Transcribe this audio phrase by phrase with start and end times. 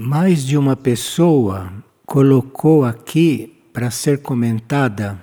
[0.00, 1.72] Mais de uma pessoa
[2.06, 5.20] colocou aqui para ser comentada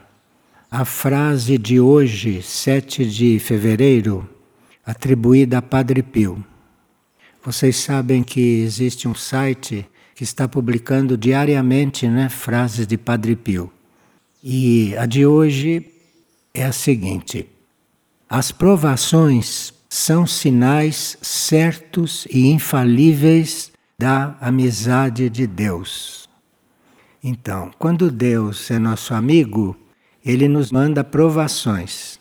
[0.69, 4.29] a frase de hoje, 7 de fevereiro,
[4.85, 6.43] atribuída a Padre Pio.
[7.42, 13.71] Vocês sabem que existe um site que está publicando diariamente né, frases de Padre Pio.
[14.44, 15.89] E a de hoje
[16.53, 17.48] é a seguinte:
[18.30, 26.30] As provações são sinais certos e infalíveis da amizade de Deus.
[27.23, 29.76] Então, quando Deus é nosso amigo,
[30.23, 32.20] ele nos manda provações.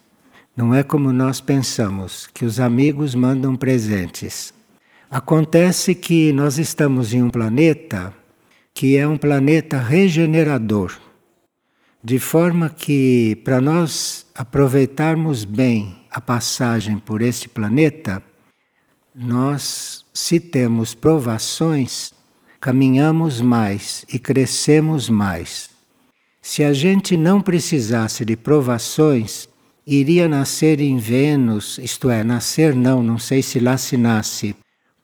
[0.56, 4.54] Não é como nós pensamos, que os amigos mandam presentes.
[5.10, 8.14] Acontece que nós estamos em um planeta
[8.74, 10.98] que é um planeta regenerador,
[12.02, 18.20] de forma que, para nós aproveitarmos bem a passagem por este planeta,
[19.14, 22.12] nós se temos provações,
[22.60, 25.68] caminhamos mais e crescemos mais.
[26.40, 29.48] Se a gente não precisasse de provações,
[29.84, 34.54] iria nascer em Vênus, isto é, nascer não, não sei se lá se nasce,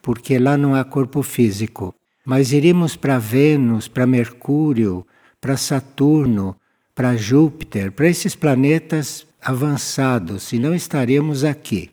[0.01, 1.93] porque lá não há corpo físico,
[2.25, 5.05] mas iríamos para Vênus, para Mercúrio,
[5.41, 6.55] para Saturno,
[6.95, 11.91] para Júpiter, para esses planetas avançados, e não estaríamos aqui.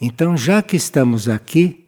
[0.00, 1.85] Então, já que estamos aqui,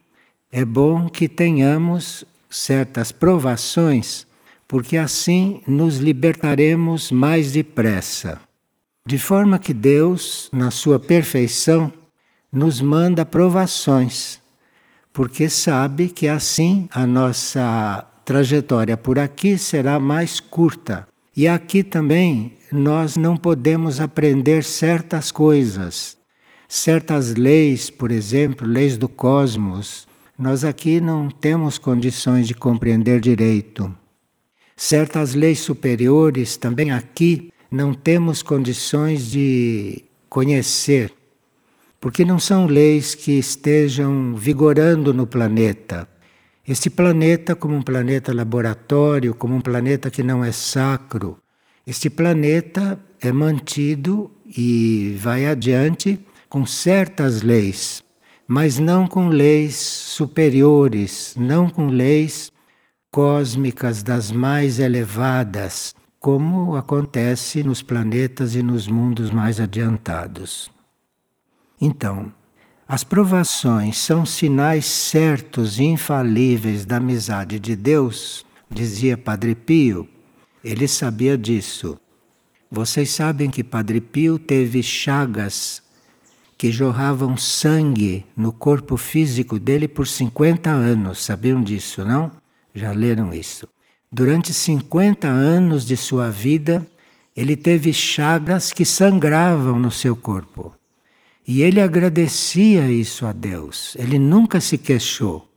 [0.51, 4.27] é bom que tenhamos certas provações,
[4.67, 8.41] porque assim nos libertaremos mais depressa.
[9.07, 11.93] De forma que Deus, na sua perfeição,
[12.51, 14.41] nos manda provações,
[15.13, 21.07] porque sabe que assim a nossa trajetória por aqui será mais curta.
[21.37, 26.17] E aqui também nós não podemos aprender certas coisas,
[26.67, 30.08] certas leis, por exemplo, leis do cosmos,
[30.39, 33.92] nós aqui não temos condições de compreender direito.
[34.77, 41.13] Certas leis superiores também aqui não temos condições de conhecer,
[42.01, 46.08] porque não são leis que estejam vigorando no planeta.
[46.67, 51.36] Este planeta, como um planeta laboratório, como um planeta que não é sacro,
[51.84, 58.07] este planeta é mantido e vai adiante com certas leis
[58.48, 62.51] mas não com leis superiores, não com leis
[63.11, 70.70] cósmicas das mais elevadas, como acontece nos planetas e nos mundos mais adiantados.
[71.79, 72.33] Então,
[72.89, 80.08] as provações são sinais certos e infalíveis da amizade de Deus, dizia Padre Pio.
[80.64, 82.01] Ele sabia disso.
[82.70, 85.83] Vocês sabem que Padre Pio teve chagas
[86.58, 91.24] que jorravam sangue no corpo físico dele por 50 anos.
[91.24, 92.33] Sabiam disso, não?
[92.74, 93.69] Já leram isso.
[94.11, 96.85] Durante 50 anos de sua vida,
[97.36, 100.74] ele teve chagas que sangravam no seu corpo.
[101.46, 103.96] E ele agradecia isso a Deus.
[103.96, 105.48] Ele nunca se queixou.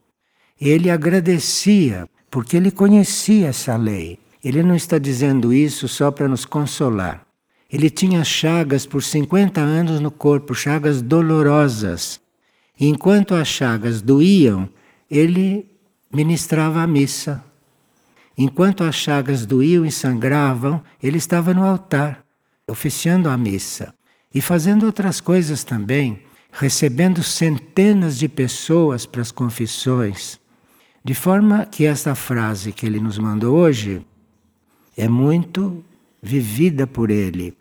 [0.59, 4.19] Ele agradecia, porque ele conhecia essa lei.
[4.43, 7.25] Ele não está dizendo isso só para nos consolar.
[7.71, 12.19] Ele tinha chagas por 50 anos no corpo, chagas dolorosas.
[12.77, 14.67] E enquanto as chagas doíam,
[15.09, 15.65] ele
[16.13, 17.43] ministrava a missa.
[18.37, 22.25] Enquanto as chagas doíam e sangravam, ele estava no altar,
[22.67, 23.93] oficiando a missa
[24.33, 30.39] e fazendo outras coisas também, recebendo centenas de pessoas para as confissões.
[31.03, 34.05] De forma que esta frase que ele nos mandou hoje
[34.97, 35.83] é muito
[36.21, 37.55] vivida por ele.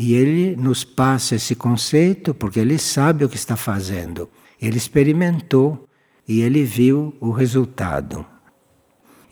[0.00, 4.30] E ele nos passa esse conceito porque ele sabe o que está fazendo.
[4.62, 5.88] Ele experimentou
[6.26, 8.24] e ele viu o resultado.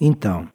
[0.01, 0.49] Então,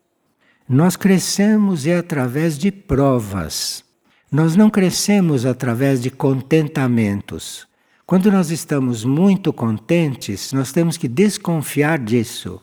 [0.67, 3.85] nós crescemos é através de provas.
[4.29, 7.65] Nós não crescemos através de contentamentos.
[8.05, 12.59] Quando nós estamos muito contentes, nós temos que desconfiar disso.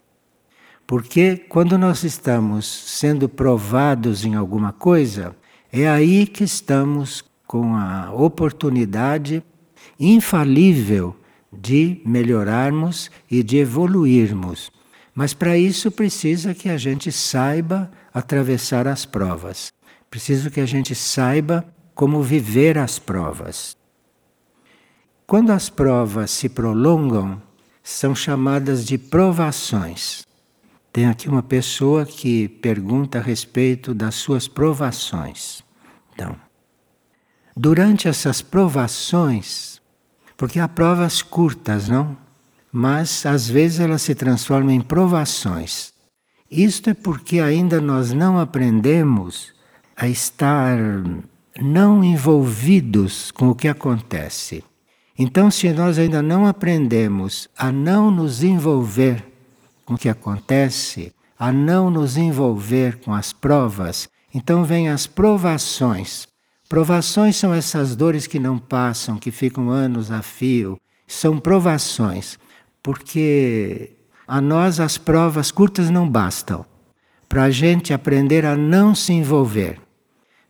[0.86, 5.34] Porque quando nós estamos sendo provados em alguma coisa,
[5.72, 9.42] é aí que estamos com a oportunidade
[9.98, 11.16] infalível
[11.50, 14.70] de melhorarmos e de evoluirmos.
[15.14, 19.72] Mas para isso precisa que a gente saiba atravessar as provas.
[20.10, 23.74] Preciso que a gente saiba como viver as provas.
[25.26, 27.40] Quando as provas se prolongam,
[27.82, 30.22] são chamadas de provações.
[30.92, 35.62] Tem aqui uma pessoa que pergunta a respeito das suas provações.
[36.12, 36.36] Então,
[37.58, 39.80] durante essas provações,
[40.36, 42.16] porque há provas curtas, não?
[42.70, 45.92] Mas às vezes elas se transformam em provações.
[46.48, 49.52] Isto é porque ainda nós não aprendemos
[49.96, 50.78] a estar
[51.60, 54.62] não envolvidos com o que acontece.
[55.18, 59.24] Então, se nós ainda não aprendemos a não nos envolver
[59.84, 66.28] com o que acontece, a não nos envolver com as provas, então vêm as provações.
[66.68, 70.78] Provações são essas dores que não passam, que ficam anos a fio.
[71.06, 72.38] São provações,
[72.82, 73.92] porque
[74.26, 76.66] a nós as provas curtas não bastam
[77.26, 79.80] para a gente aprender a não se envolver.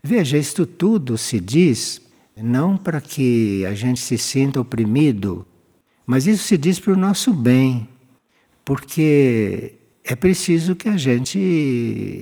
[0.03, 2.01] Veja, isto tudo se diz
[2.37, 5.47] não para que a gente se sinta oprimido,
[6.07, 7.89] mas isso se diz para o nosso bem,
[8.65, 9.75] porque
[10.05, 11.39] é preciso que a gente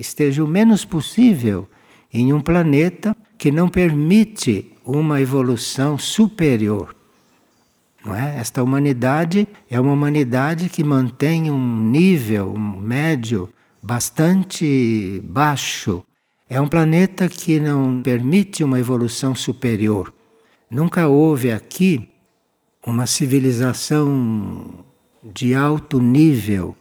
[0.00, 1.68] esteja o menos possível
[2.12, 6.94] em um planeta que não permite uma evolução superior.
[8.04, 8.38] Não é?
[8.38, 13.48] Esta humanidade é uma humanidade que mantém um nível um médio
[13.82, 16.04] bastante baixo.
[16.48, 20.14] É um planeta que não permite uma evolução superior.
[20.70, 22.08] Nunca houve aqui
[22.86, 24.84] uma civilização
[25.24, 26.76] de alto nível.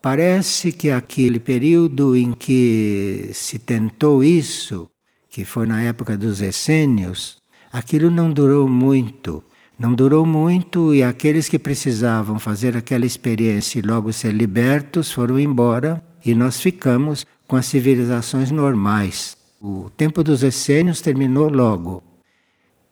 [0.00, 4.88] Parece que aquele período em que se tentou isso,
[5.34, 7.38] que foi na época dos essênios,
[7.72, 9.42] aquilo não durou muito.
[9.76, 15.36] Não durou muito e aqueles que precisavam fazer aquela experiência e logo ser libertos foram
[15.40, 19.36] embora e nós ficamos com as civilizações normais.
[19.60, 22.00] O tempo dos essênios terminou logo.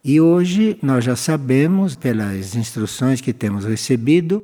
[0.04, 4.42] E hoje nós já sabemos, pelas instruções que temos recebido,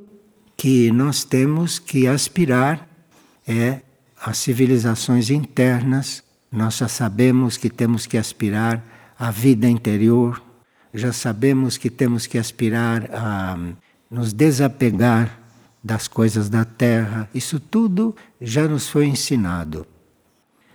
[0.55, 2.87] que nós temos que aspirar
[3.45, 3.81] é
[4.21, 6.28] às civilizações internas.
[6.51, 8.83] Nós já sabemos que temos que aspirar
[9.17, 10.41] à vida interior,
[10.93, 13.57] já sabemos que temos que aspirar a
[14.09, 15.39] nos desapegar
[15.83, 17.29] das coisas da terra.
[17.33, 19.85] Isso tudo já nos foi ensinado.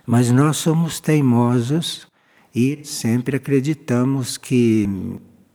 [0.05, 2.07] Mas nós somos teimosos
[2.53, 4.87] e sempre acreditamos que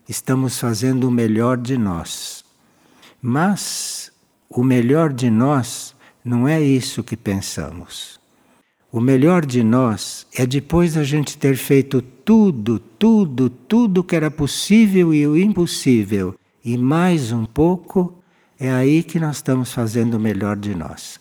[0.09, 2.45] estamos fazendo o melhor de nós.
[3.23, 4.13] Mas
[4.49, 8.20] o melhor de nós não é isso que pensamos.
[8.93, 14.33] O melhor de nós é depois da gente ter feito tudo, tudo, tudo que era
[14.33, 16.35] possível e o impossível,
[16.65, 18.21] e mais um pouco,
[18.59, 21.21] é aí que nós estamos fazendo o melhor de nós.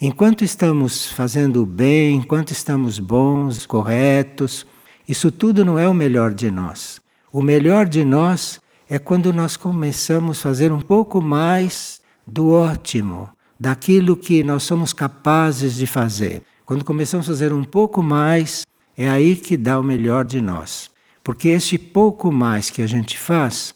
[0.00, 4.66] Enquanto estamos fazendo o bem, enquanto estamos bons, corretos,
[5.08, 7.00] isso tudo não é o melhor de nós.
[7.32, 13.28] O melhor de nós é quando nós começamos a fazer um pouco mais do ótimo,
[13.58, 16.42] daquilo que nós somos capazes de fazer.
[16.66, 18.64] Quando começamos a fazer um pouco mais,
[18.96, 20.90] é aí que dá o melhor de nós.
[21.22, 23.74] Porque esse pouco mais que a gente faz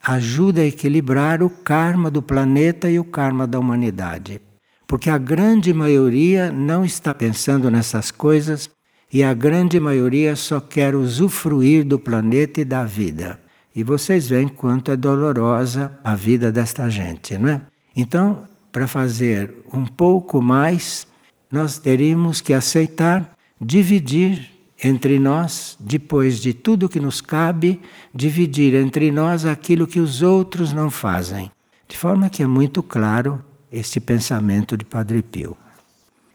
[0.00, 4.40] ajuda a equilibrar o karma do planeta e o karma da humanidade.
[4.86, 8.70] Porque a grande maioria não está pensando nessas coisas
[9.12, 13.40] e a grande maioria só quer usufruir do planeta e da vida.
[13.74, 17.60] E vocês veem quanto é dolorosa a vida desta gente, não é?
[17.96, 21.06] Então, para fazer um pouco mais,
[21.50, 24.50] nós teríamos que aceitar dividir
[24.82, 27.80] entre nós, depois de tudo que nos cabe,
[28.14, 31.50] dividir entre nós aquilo que os outros não fazem.
[31.88, 33.42] De forma que é muito claro
[33.72, 35.56] este pensamento de Padre Pio,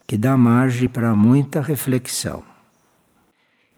[0.06, 2.42] que dá margem para muita reflexão.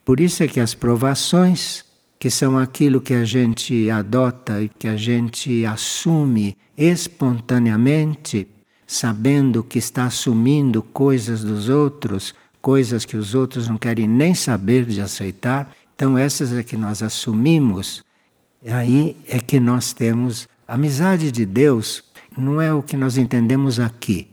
[0.04, 1.84] Por isso é que as provações,
[2.18, 8.48] que são aquilo que a gente adota e que a gente assume espontaneamente,
[8.86, 14.84] sabendo que está assumindo coisas dos outros, coisas que os outros não querem nem saber
[14.84, 15.74] de aceitar.
[15.94, 18.04] Então, essas é que nós assumimos,
[18.66, 20.48] aí é que nós temos.
[20.68, 22.04] amizade de Deus
[22.36, 24.28] não é o que nós entendemos aqui.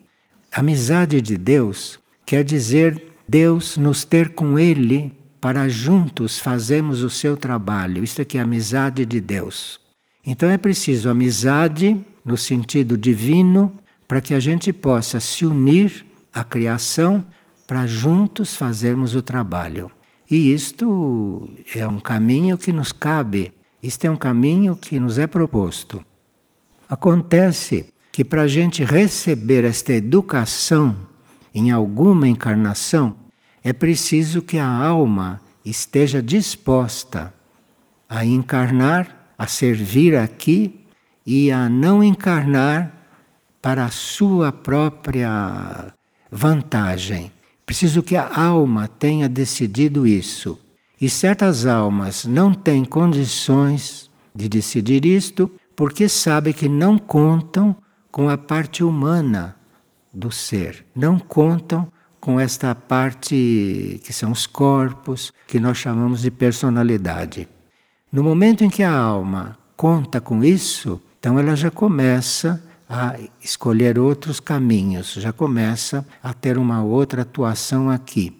[0.51, 7.36] amizade de Deus quer dizer Deus nos ter com Ele para juntos fazermos o seu
[7.36, 8.03] trabalho.
[8.03, 9.79] Isso aqui é amizade de Deus.
[10.25, 13.77] Então é preciso amizade no sentido divino
[14.13, 17.25] para que a gente possa se unir à criação
[17.65, 19.89] para juntos fazermos o trabalho.
[20.29, 23.51] E isto é um caminho que nos cabe,
[23.82, 26.05] isto é um caminho que nos é proposto.
[26.88, 30.96] Acontece que para a gente receber esta educação
[31.51, 33.15] em alguma encarnação,
[33.63, 37.34] é preciso que a alma esteja disposta
[38.08, 40.86] a encarnar, a servir aqui
[41.25, 43.02] e a não encarnar
[43.63, 45.93] para a sua própria
[46.29, 47.32] vantagem.
[47.65, 50.60] Preciso que a alma tenha decidido isso.
[51.00, 57.74] E certas almas não têm condições de decidir isto porque sabem que não contam
[58.12, 59.55] com a parte humana
[60.13, 61.88] do ser, não contam
[62.20, 67.48] com esta parte que são os corpos, que nós chamamos de personalidade.
[68.12, 73.97] No momento em que a alma conta com isso, então ela já começa a escolher
[73.97, 78.35] outros caminhos, já começa a ter uma outra atuação aqui.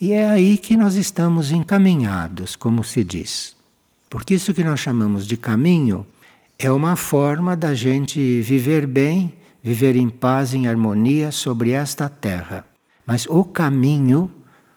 [0.00, 3.56] E é aí que nós estamos encaminhados, como se diz.
[4.08, 6.06] Porque isso que nós chamamos de caminho
[6.58, 12.64] é uma forma da gente viver bem, viver em paz, em harmonia sobre esta terra.
[13.04, 14.30] Mas o caminho,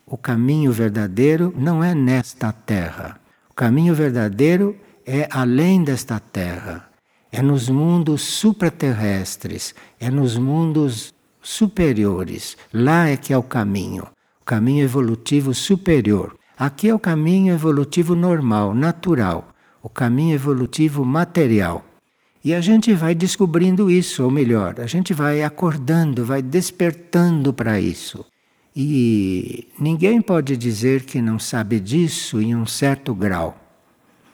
[0.05, 3.19] o caminho verdadeiro, não é nesta terra.
[3.49, 4.75] O caminho verdadeiro
[5.05, 6.90] é além desta terra.
[7.31, 12.57] É nos mundos supraterrestres, é nos mundos superiores.
[12.73, 14.03] Lá é que é o caminho,
[14.41, 16.35] o caminho evolutivo superior.
[16.57, 21.85] Aqui é o caminho evolutivo normal, natural, o caminho evolutivo material.
[22.43, 27.79] E a gente vai descobrindo isso, ou melhor, a gente vai acordando, vai despertando para
[27.79, 28.25] isso.
[28.75, 33.60] E ninguém pode dizer que não sabe disso em um certo grau.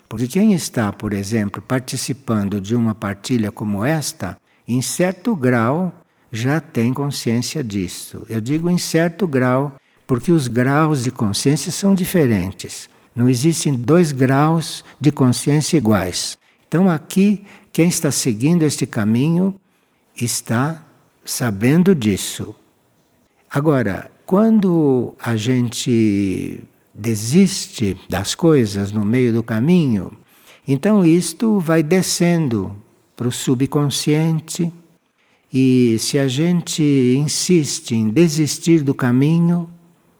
[0.09, 4.37] Porque quem está, por exemplo, participando de uma partilha como esta,
[4.67, 5.93] em certo grau
[6.31, 8.25] já tem consciência disso.
[8.29, 12.89] Eu digo em certo grau porque os graus de consciência são diferentes.
[13.13, 16.37] Não existem dois graus de consciência iguais.
[16.67, 19.55] Então, aqui, quem está seguindo este caminho
[20.15, 20.83] está
[21.25, 22.55] sabendo disso.
[23.49, 26.61] Agora, quando a gente
[26.97, 30.11] desiste das coisas no meio do caminho,
[30.67, 32.75] então isto vai descendo
[33.15, 34.73] para o subconsciente.
[35.53, 36.83] E se a gente
[37.17, 39.69] insiste em desistir do caminho,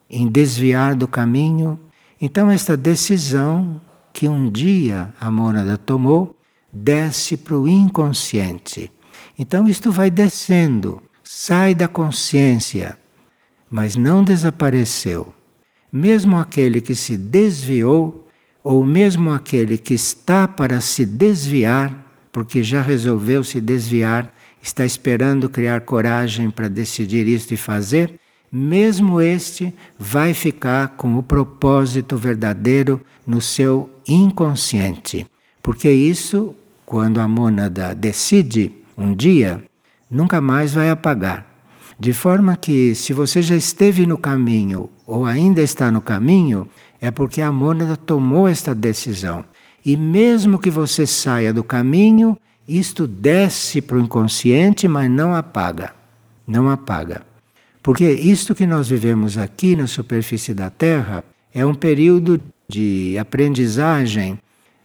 [0.10, 1.79] em desviar do caminho.
[2.19, 3.79] Então, esta decisão
[4.13, 6.36] que um dia a mônada tomou
[6.72, 8.91] desce para o inconsciente.
[9.38, 12.98] Então, isto vai descendo, sai da consciência,
[13.69, 15.34] mas não desapareceu.
[15.91, 18.27] Mesmo aquele que se desviou,
[18.63, 25.50] ou mesmo aquele que está para se desviar, porque já resolveu se desviar, está esperando
[25.50, 28.20] criar coragem para decidir isto e fazer,
[28.51, 35.25] mesmo este vai ficar com o propósito verdadeiro no seu inconsciente.
[35.62, 39.63] Porque isso, quando a mônada decide um dia,
[40.10, 41.46] nunca mais vai apagar.
[42.00, 46.67] De forma que, se você já esteve no caminho ou ainda está no caminho,
[46.99, 49.45] é porque a mônada tomou esta decisão.
[49.85, 52.37] E mesmo que você saia do caminho,
[52.67, 55.93] isto desce para o inconsciente, mas não apaga.
[56.45, 57.21] Não apaga.
[57.81, 61.23] Porque isto que nós vivemos aqui na superfície da Terra
[61.53, 64.37] é um período de aprendizagem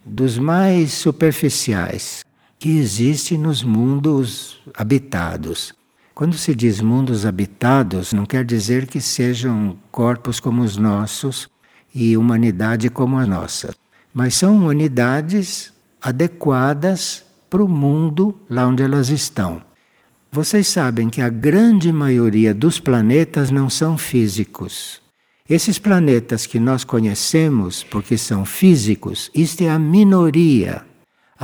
[0.07, 2.25] dos mais superficiais
[2.61, 5.75] que existe nos mundos habitados.
[6.15, 11.49] Quando se diz mundos habitados, não quer dizer que sejam corpos como os nossos
[11.95, 13.75] e humanidade como a nossa,
[14.13, 19.63] mas são unidades adequadas para o mundo lá onde elas estão.
[20.31, 25.01] Vocês sabem que a grande maioria dos planetas não são físicos.
[25.49, 30.92] Esses planetas que nós conhecemos porque são físicos, isto é a minoria.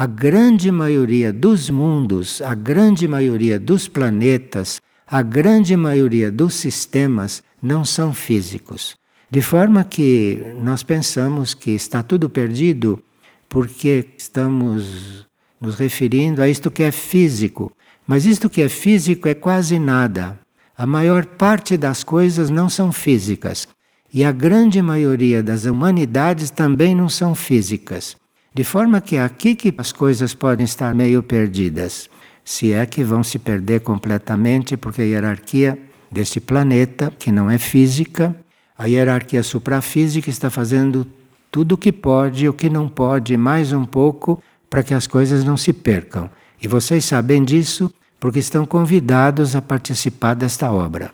[0.01, 7.43] A grande maioria dos mundos, a grande maioria dos planetas, a grande maioria dos sistemas
[7.61, 8.97] não são físicos.
[9.29, 13.03] De forma que nós pensamos que está tudo perdido
[13.49, 15.27] porque estamos
[15.61, 17.73] nos referindo a isto que é físico.
[18.07, 20.39] Mas isto que é físico é quase nada.
[20.77, 23.67] A maior parte das coisas não são físicas.
[24.15, 28.17] E a grande maioria das humanidades também não são físicas.
[28.55, 32.09] De forma que é aqui que as coisas podem estar meio perdidas.
[32.45, 35.79] Se é que vão se perder completamente, porque a hierarquia
[36.11, 38.35] deste planeta, que não é física,
[38.77, 41.07] a hierarquia suprafísica está fazendo
[41.51, 45.45] tudo o que pode o que não pode, mais um pouco, para que as coisas
[45.45, 46.31] não se percam.
[46.61, 51.13] E vocês sabem disso porque estão convidados a participar desta obra.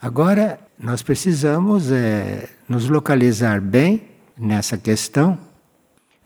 [0.00, 4.02] Agora, nós precisamos é, nos localizar bem
[4.38, 5.38] nessa questão.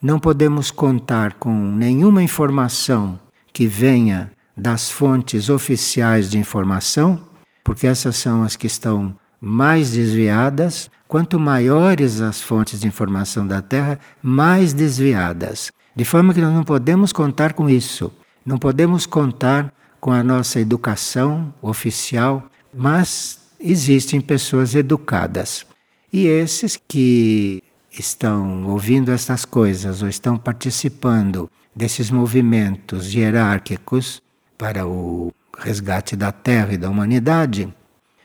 [0.03, 3.21] Não podemos contar com nenhuma informação
[3.53, 7.21] que venha das fontes oficiais de informação,
[7.63, 10.91] porque essas são as que estão mais desviadas.
[11.07, 15.71] Quanto maiores as fontes de informação da Terra, mais desviadas.
[15.95, 18.11] De forma que nós não podemos contar com isso.
[18.47, 25.67] Não podemos contar com a nossa educação oficial, mas existem pessoas educadas.
[26.11, 34.23] E esses que estão ouvindo essas coisas ou estão participando desses movimentos hierárquicos
[34.57, 37.73] para o resgate da Terra e da humanidade,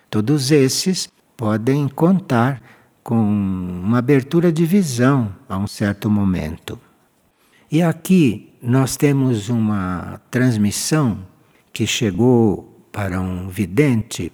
[0.10, 2.62] todos esses podem contar
[3.04, 6.80] com uma abertura de visão a um certo momento.
[7.72, 11.20] E aqui nós temos uma transmissão
[11.72, 14.32] que chegou para um vidente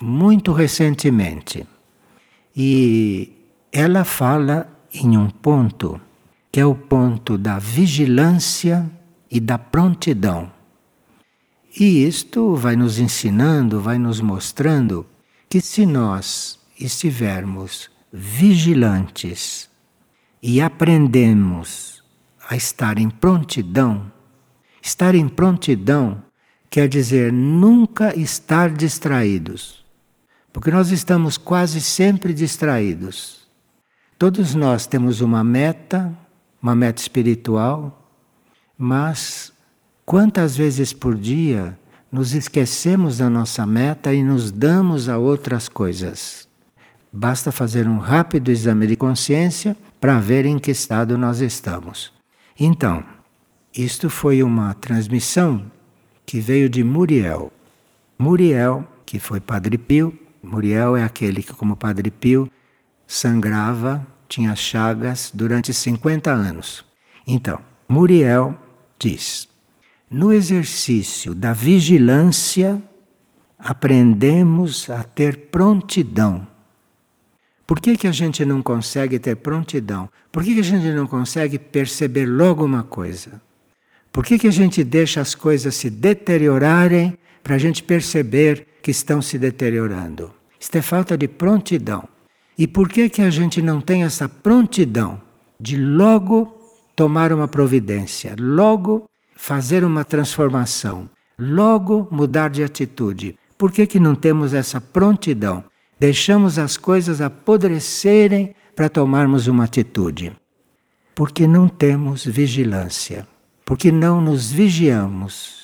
[0.00, 1.66] muito recentemente.
[2.54, 3.41] E
[3.72, 5.98] ela fala em um ponto
[6.52, 8.90] que é o ponto da vigilância
[9.30, 10.52] e da prontidão.
[11.80, 15.06] E isto vai nos ensinando, vai nos mostrando
[15.48, 19.70] que se nós estivermos vigilantes
[20.42, 22.04] e aprendemos
[22.50, 24.12] a estar em prontidão,
[24.82, 26.22] estar em prontidão
[26.68, 29.82] quer dizer nunca estar distraídos.
[30.52, 33.41] Porque nós estamos quase sempre distraídos.
[34.22, 36.16] Todos nós temos uma meta,
[36.62, 38.08] uma meta espiritual,
[38.78, 39.52] mas
[40.06, 41.76] quantas vezes por dia
[42.08, 46.46] nos esquecemos da nossa meta e nos damos a outras coisas?
[47.12, 52.12] Basta fazer um rápido exame de consciência para ver em que estado nós estamos.
[52.56, 53.02] Então,
[53.76, 55.64] isto foi uma transmissão
[56.24, 57.52] que veio de Muriel.
[58.16, 62.48] Muriel, que foi Padre Pio, Muriel é aquele que, como Padre Pio,
[63.04, 66.84] sangrava, tinha chagas durante 50 anos.
[67.26, 67.58] Então,
[67.88, 68.56] Muriel
[68.98, 69.48] diz:
[70.10, 72.82] no exercício da vigilância,
[73.58, 76.46] aprendemos a ter prontidão.
[77.66, 80.08] Por que, que a gente não consegue ter prontidão?
[80.30, 83.40] Por que, que a gente não consegue perceber logo uma coisa?
[84.10, 88.90] Por que, que a gente deixa as coisas se deteriorarem para a gente perceber que
[88.90, 90.32] estão se deteriorando.
[90.58, 92.08] Isto é falta de prontidão.
[92.62, 95.20] E por que que a gente não tem essa prontidão
[95.58, 96.56] de logo
[96.94, 103.36] tomar uma providência, logo fazer uma transformação, logo mudar de atitude?
[103.58, 105.64] Por que que não temos essa prontidão?
[105.98, 110.30] Deixamos as coisas apodrecerem para tomarmos uma atitude.
[111.16, 113.26] Porque não temos vigilância,
[113.64, 115.62] porque não nos vigiamos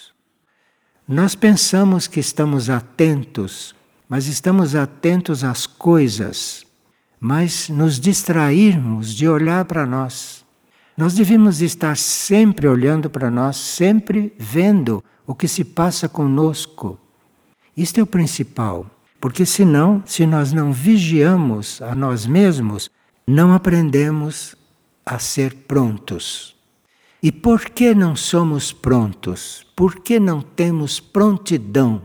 [1.10, 3.74] nós pensamos que estamos atentos,
[4.06, 6.66] mas estamos atentos às coisas,
[7.20, 10.44] mas nos distrairmos de olhar para nós.
[10.96, 16.98] Nós devemos estar sempre olhando para nós, sempre vendo o que se passa conosco.
[17.76, 18.86] Isto é o principal,
[19.20, 22.90] porque senão, se nós não vigiamos a nós mesmos,
[23.26, 24.56] não aprendemos
[25.04, 26.56] a ser prontos.
[27.22, 29.66] E por que não somos prontos?
[29.74, 32.02] Por que não temos prontidão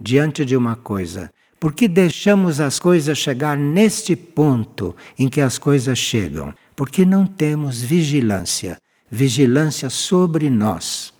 [0.00, 1.30] diante de uma coisa?
[1.60, 6.54] Por que deixamos as coisas chegar neste ponto em que as coisas chegam?
[6.74, 8.78] Porque não temos vigilância,
[9.10, 11.12] vigilância sobre nós.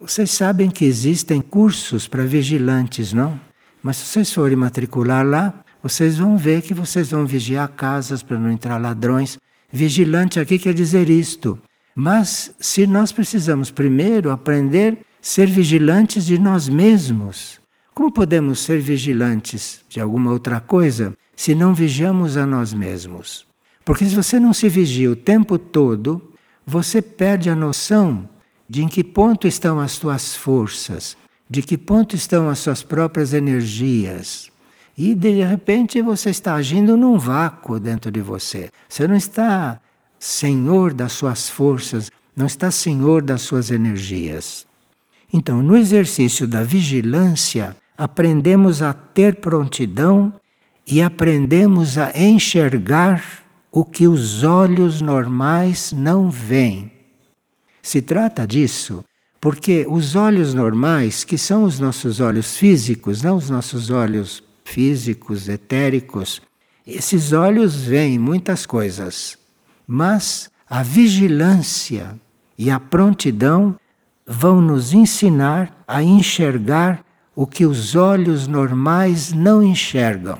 [0.00, 3.38] Vocês sabem que existem cursos para vigilantes, não?
[3.82, 8.38] Mas se vocês forem matricular lá, vocês vão ver que vocês vão vigiar casas para
[8.38, 9.38] não entrar ladrões.
[9.70, 11.58] Vigilante aqui quer dizer isto
[11.94, 17.60] mas se nós precisamos primeiro aprender a ser vigilantes de nós mesmos,
[17.94, 23.46] como podemos ser vigilantes de alguma outra coisa se não vigiamos a nós mesmos?
[23.84, 26.32] Porque se você não se vigia o tempo todo,
[26.66, 28.28] você perde a noção
[28.68, 31.16] de em que ponto estão as suas forças,
[31.50, 34.50] de que ponto estão as suas próprias energias.
[34.96, 38.70] E de repente você está agindo num vácuo dentro de você.
[38.88, 39.78] Você não está
[40.18, 44.66] senhor das suas forças, não está senhor das suas energias.
[45.32, 50.32] Então, no exercício da vigilância, aprendemos a ter prontidão
[50.86, 53.24] e aprendemos a enxergar
[53.70, 56.92] o que os olhos normais não veem.
[57.80, 59.04] Se trata disso
[59.40, 65.48] porque os olhos normais, que são os nossos olhos físicos, não os nossos olhos físicos,
[65.48, 66.40] etéricos,
[66.86, 69.36] esses olhos veem muitas coisas.
[69.84, 72.14] Mas a vigilância
[72.56, 73.74] e a prontidão
[74.32, 77.04] vão nos ensinar a enxergar
[77.36, 80.38] o que os olhos normais não enxergam.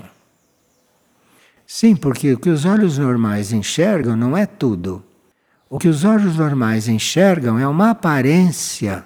[1.66, 5.05] Sim, porque o que os olhos normais enxergam não é tudo.
[5.68, 9.05] O que os olhos normais enxergam é uma aparência.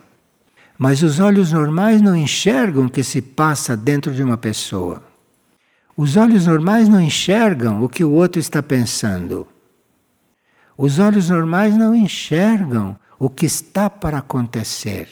[0.79, 5.03] Mas os olhos normais não enxergam o que se passa dentro de uma pessoa.
[5.97, 9.49] Os olhos normais não enxergam o que o outro está pensando.
[10.77, 15.09] Os olhos normais não enxergam o que está para acontecer.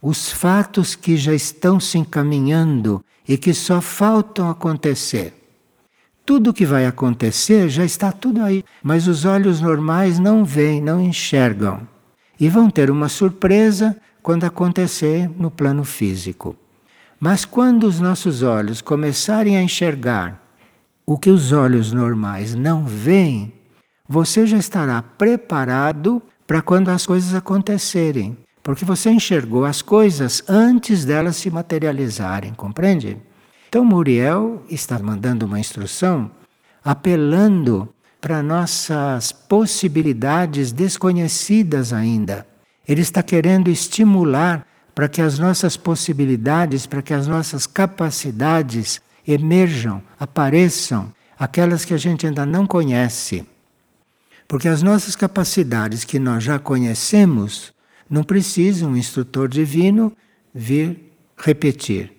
[0.00, 5.34] Os fatos que já estão se encaminhando e que só faltam acontecer.
[6.24, 11.00] Tudo que vai acontecer já está tudo aí, mas os olhos normais não veem, não
[11.00, 11.86] enxergam.
[12.38, 16.56] E vão ter uma surpresa quando acontecer no plano físico.
[17.18, 20.42] Mas quando os nossos olhos começarem a enxergar
[21.06, 23.52] o que os olhos normais não veem,
[24.08, 28.36] você já estará preparado para quando as coisas acontecerem.
[28.62, 33.16] Porque você enxergou as coisas antes delas se materializarem, compreende?
[33.68, 36.30] Então Muriel está mandando uma instrução
[36.84, 37.88] apelando
[38.20, 42.46] para nossas possibilidades desconhecidas ainda.
[42.86, 50.02] Ele está querendo estimular para que as nossas possibilidades, para que as nossas capacidades emerjam,
[50.18, 53.46] apareçam, aquelas que a gente ainda não conhece.
[54.46, 57.72] Porque as nossas capacidades que nós já conhecemos
[58.08, 60.12] não precisa um instrutor divino
[60.54, 62.12] vir repetir.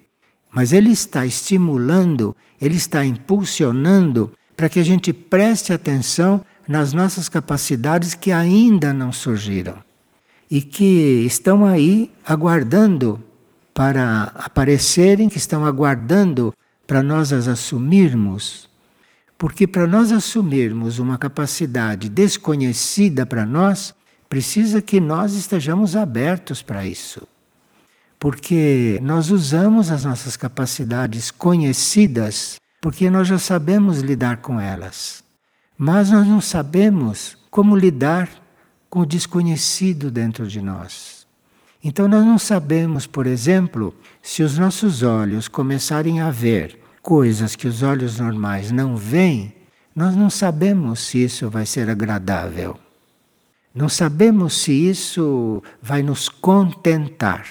[0.52, 7.28] Mas ele está estimulando, ele está impulsionando para que a gente preste atenção nas nossas
[7.28, 9.78] capacidades que ainda não surgiram
[10.50, 13.22] e que estão aí aguardando
[13.74, 16.54] para aparecerem, que estão aguardando
[16.86, 18.70] para nós as assumirmos.
[19.44, 23.94] Porque para nós assumirmos uma capacidade desconhecida para nós,
[24.34, 27.28] Precisa que nós estejamos abertos para isso.
[28.18, 35.24] Porque nós usamos as nossas capacidades conhecidas, porque nós já sabemos lidar com elas.
[35.78, 38.28] Mas nós não sabemos como lidar
[38.90, 41.28] com o desconhecido dentro de nós.
[41.84, 47.68] Então nós não sabemos, por exemplo, se os nossos olhos começarem a ver coisas que
[47.68, 49.54] os olhos normais não veem,
[49.94, 52.80] nós não sabemos se isso vai ser agradável.
[53.76, 57.46] Não sabemos se isso vai nos contentar,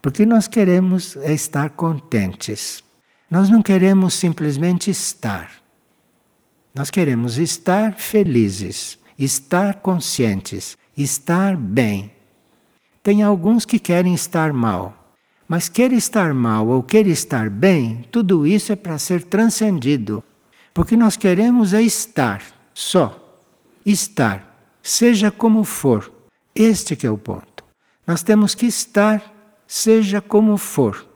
[0.00, 2.82] porque nós queremos estar contentes.
[3.28, 5.50] Nós não queremos simplesmente estar.
[6.74, 12.12] Nós queremos estar felizes, estar conscientes, estar bem.
[13.02, 15.01] Tem alguns que querem estar mal,
[15.52, 20.24] mas quer estar mal ou quer estar bem, tudo isso é para ser transcendido.
[20.72, 23.38] Porque nós queremos é estar, só.
[23.84, 26.10] Estar seja como for.
[26.54, 27.62] Este que é o ponto.
[28.06, 29.22] Nós temos que estar,
[29.66, 31.06] seja como for.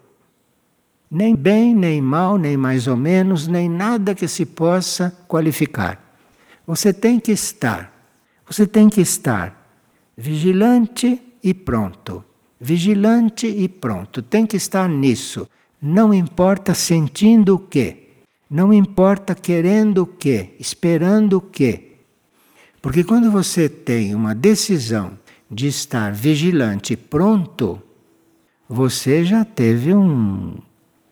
[1.11, 5.99] Nem bem, nem mal, nem mais ou menos, nem nada que se possa qualificar.
[6.67, 7.91] Você tem que estar.
[8.47, 9.67] Você tem que estar
[10.15, 12.23] vigilante e pronto.
[12.61, 14.23] Vigilante e pronto.
[14.23, 15.49] Tem que estar nisso.
[15.81, 18.05] Não importa sentindo o quê.
[18.49, 21.93] Não importa querendo o quê, esperando o quê.
[22.81, 25.19] Porque quando você tem uma decisão
[25.51, 27.83] de estar vigilante e pronto,
[28.69, 30.57] você já teve um,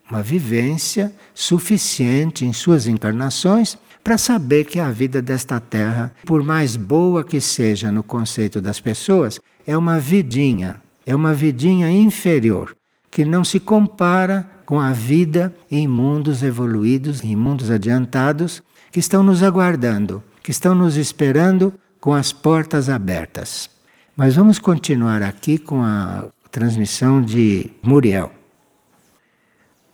[0.08, 6.76] uma vivência suficiente em suas encarnações para saber que a vida desta terra, por mais
[6.76, 12.76] boa que seja no conceito das pessoas, é uma vidinha, é uma vidinha inferior,
[13.10, 19.22] que não se compara com a vida em mundos evoluídos, em mundos adiantados, que estão
[19.22, 23.70] nos aguardando que estão nos esperando com as portas abertas.
[24.14, 28.30] Mas vamos continuar aqui com a transmissão de Muriel.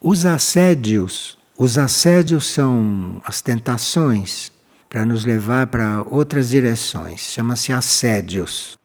[0.00, 4.50] Os assédios, os assédios são as tentações
[4.88, 7.20] para nos levar para outras direções.
[7.20, 8.79] Chama-se assédios.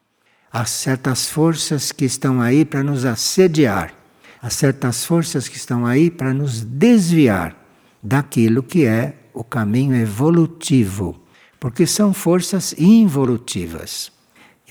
[0.52, 3.94] Há certas forças que estão aí para nos assediar.
[4.40, 7.56] Há certas forças que estão aí para nos desviar
[8.02, 11.26] daquilo que é o caminho evolutivo
[11.66, 14.12] porque são forças involutivas.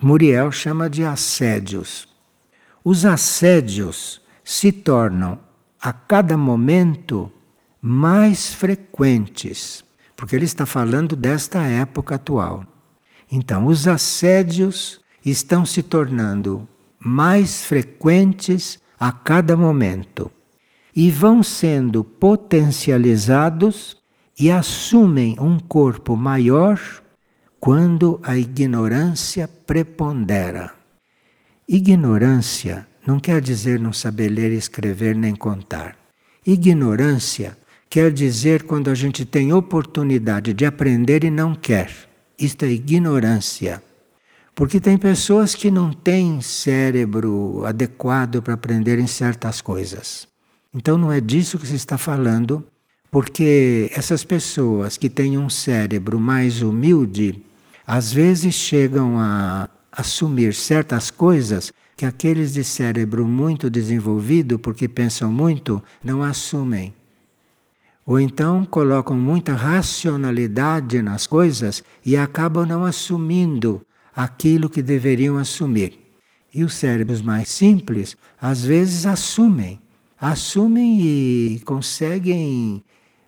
[0.02, 2.08] Muriel chama de assédios.
[2.84, 5.40] Os assédios se tornam
[5.82, 7.32] a cada momento
[7.82, 9.84] mais frequentes,
[10.16, 12.66] porque ele está falando desta época atual.
[13.32, 16.68] Então, os assédios estão se tornando
[17.00, 20.32] mais frequentes a cada momento
[20.96, 23.98] e vão sendo potencializados
[24.40, 26.80] e assumem um corpo maior
[27.60, 30.74] quando a ignorância prepondera.
[31.68, 35.98] Ignorância não quer dizer não saber ler, escrever nem contar.
[36.46, 37.58] Ignorância
[37.90, 41.92] quer dizer quando a gente tem oportunidade de aprender e não quer.
[42.38, 43.82] Isto é ignorância.
[44.56, 50.28] Porque tem pessoas que não têm cérebro adequado para aprenderem certas coisas.
[50.74, 52.66] Então não é disso que se está falando
[53.12, 57.42] porque essas pessoas que têm um cérebro mais humilde,
[57.88, 65.32] às vezes chegam a assumir certas coisas que aqueles de cérebro muito desenvolvido, porque pensam
[65.32, 66.94] muito, não assumem.
[68.06, 73.82] Ou então colocam muita racionalidade nas coisas e acabam não assumindo
[74.16, 76.00] aquilo que deveriam assumir.
[76.54, 79.80] E os cérebros mais simples, às vezes, assumem.
[80.20, 82.82] Assumem e conseguem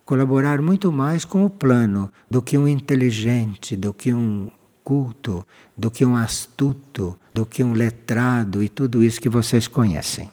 [0.04, 4.50] colaborar muito mais com o plano do que um inteligente, do que um
[4.82, 5.46] culto,
[5.76, 10.30] do que um astuto, do que um letrado e tudo isso que vocês conhecem.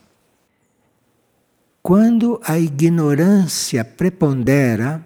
[1.83, 5.05] Quando a ignorância prepondera,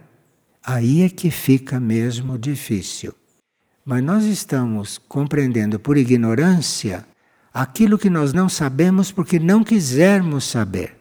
[0.64, 3.14] aí é que fica mesmo difícil.
[3.86, 7.06] Mas nós estamos compreendendo por ignorância
[7.54, 10.98] aquilo que nós não sabemos porque não quisermos saber.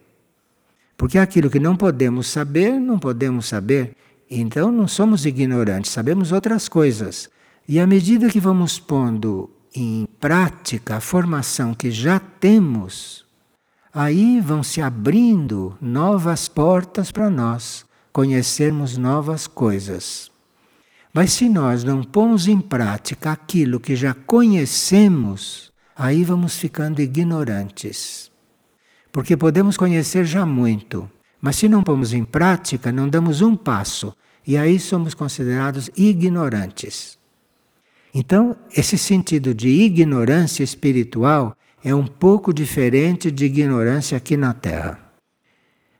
[0.96, 3.96] Porque aquilo que não podemos saber, não podemos saber.
[4.30, 7.30] Então não somos ignorantes, sabemos outras coisas.
[7.68, 13.24] E à medida que vamos pondo em prática a formação que já temos,
[13.92, 20.30] aí vão se abrindo novas portas para nós conhecermos novas coisas.
[21.12, 28.30] Mas se nós não pomos em prática aquilo que já conhecemos, aí vamos ficando ignorantes.
[29.10, 34.14] Porque podemos conhecer já muito, mas se não pomos em prática, não damos um passo,
[34.46, 37.18] e aí somos considerados ignorantes.
[38.14, 44.98] Então, esse sentido de ignorância espiritual é um pouco diferente de ignorância aqui na Terra.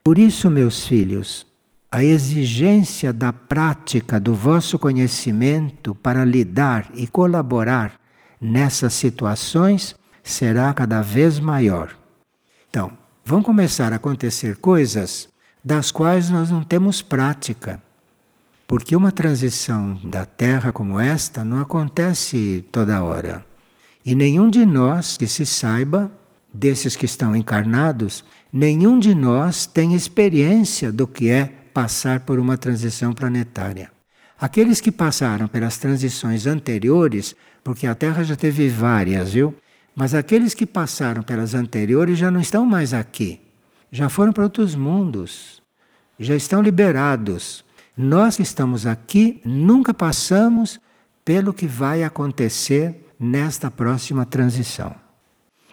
[0.03, 1.47] Por isso, meus filhos,
[1.91, 7.99] a exigência da prática do vosso conhecimento para lidar e colaborar
[8.41, 11.97] nessas situações será cada vez maior.
[12.69, 12.93] Então,
[13.25, 15.29] vão começar a acontecer coisas
[15.65, 17.83] das quais nós não temos prática.
[18.67, 23.45] Porque uma transição da Terra como esta não acontece toda hora.
[24.05, 26.13] E nenhum de nós, que se saiba,
[26.53, 32.59] desses que estão encarnados, nenhum de nós tem experiência do que é passar por uma
[32.59, 33.89] transição planetária.
[34.37, 39.55] Aqueles que passaram pelas transições anteriores, porque a Terra já teve várias, viu?
[39.95, 43.41] Mas aqueles que passaram pelas anteriores já não estão mais aqui.
[43.93, 45.63] Já foram para outros mundos.
[46.19, 47.65] Já estão liberados.
[47.97, 50.81] Nós que estamos aqui nunca passamos
[51.25, 54.97] pelo que vai acontecer nesta próxima transição.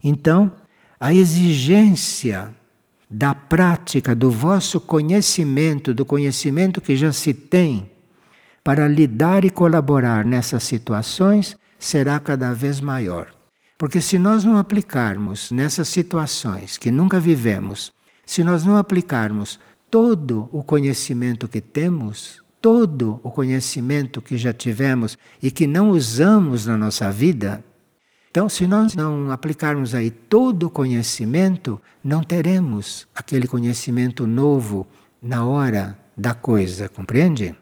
[0.04, 0.52] Então,
[1.00, 2.54] a exigência
[3.10, 7.90] da prática do vosso conhecimento, do conhecimento que já se tem,
[8.64, 13.28] para lidar e colaborar nessas situações, será cada vez maior.
[13.78, 17.94] Porque se nós não aplicarmos nessas situações que nunca vivemos,
[18.26, 19.60] se nós não aplicarmos
[19.92, 26.66] todo o conhecimento que temos, todo o conhecimento que já tivemos e que não usamos
[26.66, 27.64] na nossa vida,
[28.36, 34.86] então, se nós não aplicarmos aí todo o conhecimento, não teremos aquele conhecimento novo
[35.24, 37.56] na hora da coisa, compreende?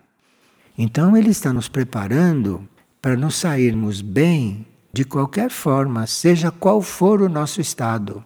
[0.76, 2.68] Então, ele está nos preparando
[3.00, 8.26] para nos sairmos bem de qualquer forma, seja qual for o nosso estado.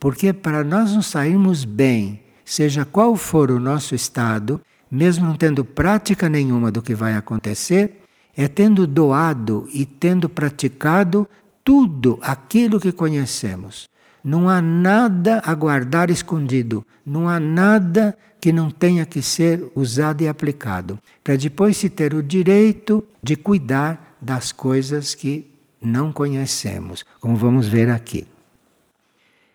[0.00, 5.62] Porque para nós nos sairmos bem, seja qual for o nosso estado, mesmo não tendo
[5.62, 8.00] prática nenhuma do que vai acontecer,
[8.34, 11.28] é tendo doado e tendo praticado
[11.66, 13.88] tudo aquilo que conhecemos.
[14.22, 20.22] Não há nada a guardar escondido, não há nada que não tenha que ser usado
[20.22, 25.50] e aplicado, para depois se ter o direito de cuidar das coisas que
[25.82, 28.28] não conhecemos, como vamos ver aqui.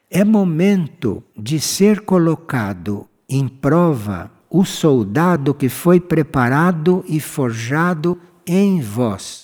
[0.09, 8.81] É momento de ser colocado em prova o soldado que foi preparado e forjado em
[8.81, 9.40] vós.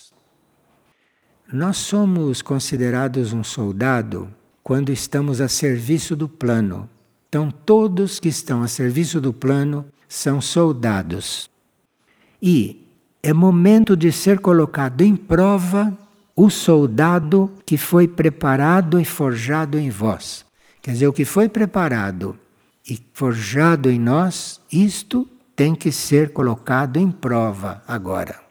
[1.51, 4.27] Nós somos considerados um soldado
[4.62, 6.89] quando estamos a serviço do plano.
[7.29, 11.49] Então, todos que estão a serviço do plano são soldados.
[12.41, 12.86] E
[13.23, 15.97] é momento de ser colocado em prova
[16.36, 20.45] o soldado que foi preparado e forjado em vós.
[20.81, 22.38] Quer dizer, o que foi preparado
[22.86, 28.46] e forjado em nós, isto tem que ser colocado em prova agora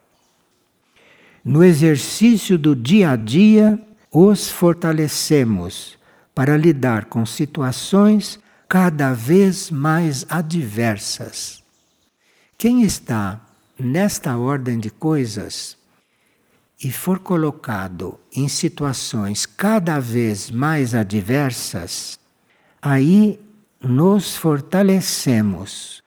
[1.47, 3.81] no exercício do dia a dia,
[4.11, 5.97] os fortalecemos
[6.35, 11.63] para lidar com situações cada vez mais adversas.
[12.59, 13.41] Quem está
[13.79, 15.77] nesta ordem de coisas
[16.83, 22.19] e for colocado em situações cada vez mais adversas,
[22.83, 23.39] aí
[23.81, 26.03] nos fortalecemos,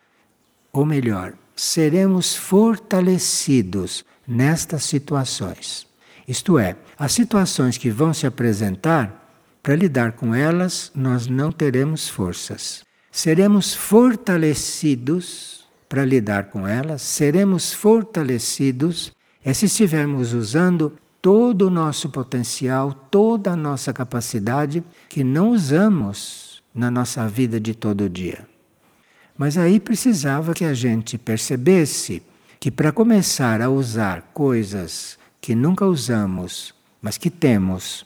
[0.73, 5.88] ou melhor, seremos fortalecidos nestas situações.
[6.28, 9.18] Isto é, as situações que vão se apresentar,
[9.63, 12.84] para lidar com elas, nós não teremos forças.
[13.12, 19.12] Seremos fortalecidos para lidar com elas, seremos fortalecidos
[19.44, 26.62] é se estivermos usando todo o nosso potencial, toda a nossa capacidade que não usamos
[26.74, 28.48] na nossa vida de todo dia.
[29.38, 32.22] Mas aí precisava que a gente percebesse
[32.60, 38.06] que para começar a usar coisas que nunca usamos, mas que temos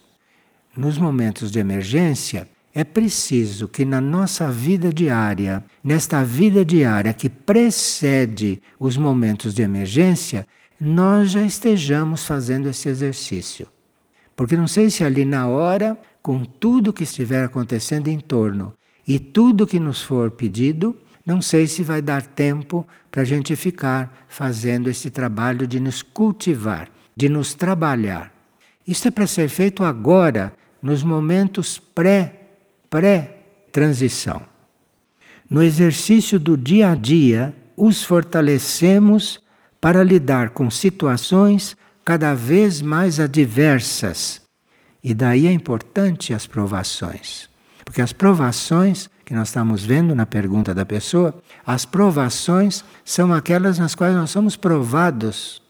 [0.78, 7.30] nos momentos de emergência, é preciso que na nossa vida diária, nesta vida diária que
[7.30, 10.48] precede os momentos de emergência,
[10.80, 13.68] nós já estejamos fazendo esse exercício.
[14.36, 18.74] Porque não sei se ali na hora, com tudo que estiver acontecendo em torno
[19.08, 23.56] e tudo que nos for pedido, não sei se vai dar tempo para a gente
[23.56, 28.34] ficar fazendo esse trabalho de nos cultivar, de nos trabalhar.
[28.86, 32.40] Isso é para ser feito agora, nos momentos pré
[32.90, 34.42] pré-transição.
[35.50, 39.42] No exercício do dia a dia, os fortalecemos
[39.80, 44.42] para lidar com situações cada vez mais adversas.
[45.04, 47.50] E daí é importante as provações.
[47.84, 53.80] Porque as provações que nós estamos vendo na pergunta da pessoa, as provações são aquelas
[53.80, 55.62] nas quais nós somos provados.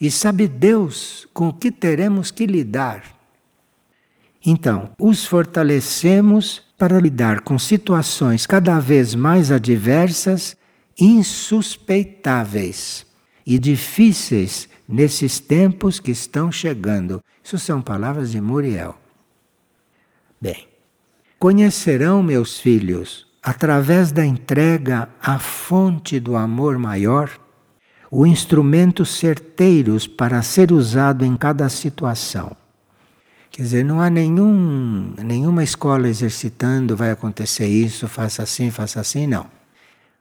[0.00, 3.04] E sabe Deus com o que teremos que lidar.
[4.44, 10.56] Então, os fortalecemos para lidar com situações cada vez mais adversas,
[10.98, 13.06] insuspeitáveis
[13.46, 17.22] e difíceis nesses tempos que estão chegando.
[17.42, 18.98] Isso são palavras de Muriel.
[20.40, 20.66] Bem,
[21.42, 27.28] conhecerão meus filhos, através da entrega à fonte do amor maior,
[28.08, 32.56] o instrumento certeiros para ser usado em cada situação.
[33.50, 39.26] Quer dizer, não há nenhum, nenhuma escola exercitando, vai acontecer isso, faça assim, faça assim,
[39.26, 39.46] não.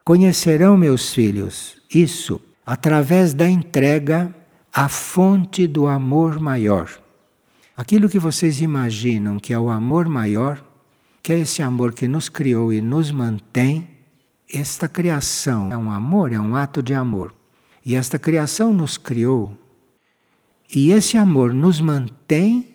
[0.03, 4.33] Conhecerão meus filhos isso através da entrega
[4.73, 6.89] à fonte do amor maior.
[7.77, 10.70] Aquilo que vocês imaginam que é o amor maior,
[11.21, 13.87] que é esse amor que nos criou e nos mantém,
[14.51, 17.33] esta criação é um amor, é um ato de amor.
[17.85, 19.57] E esta criação nos criou.
[20.73, 22.71] E esse amor nos mantém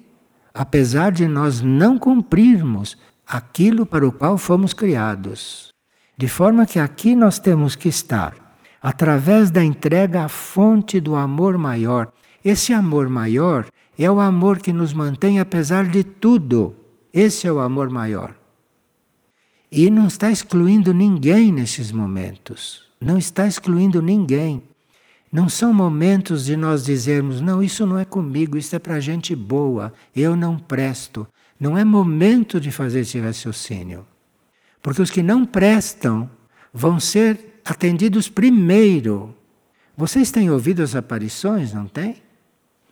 [0.56, 5.72] apesar de nós não cumprirmos aquilo para o qual fomos criados.
[6.16, 8.34] De forma que aqui nós temos que estar,
[8.80, 12.10] através da entrega à fonte do amor maior.
[12.42, 13.66] Esse amor maior
[13.98, 16.74] é o amor que nos mantém apesar de tudo.
[17.12, 18.34] Esse é o amor maior.
[19.70, 22.84] E não está excluindo ninguém nesses momentos.
[23.00, 24.62] Não está excluindo ninguém.
[25.30, 29.34] Não são momentos de nós dizermos, não, isso não é comigo, isso é para gente
[29.34, 31.26] boa, eu não presto.
[31.58, 34.06] Não é momento de fazer esse raciocínio.
[34.82, 36.30] Porque os que não prestam
[36.72, 39.34] vão ser atendidos primeiro.
[39.96, 42.22] Vocês têm ouvido as aparições, não tem?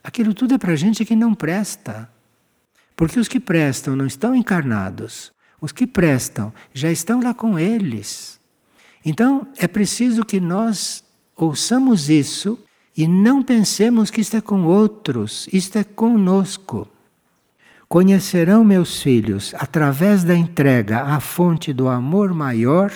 [0.03, 2.11] Aquilo tudo é para gente que não presta.
[2.97, 5.34] Porque os que prestam não estão encarnados.
[5.65, 8.39] Os que prestam já estão lá com eles.
[9.03, 11.03] Então é preciso que nós
[11.35, 12.59] ouçamos isso
[12.95, 16.87] e não pensemos que isto é com outros, isto é conosco.
[17.89, 22.93] Conhecerão meus filhos, através da entrega à fonte do amor maior,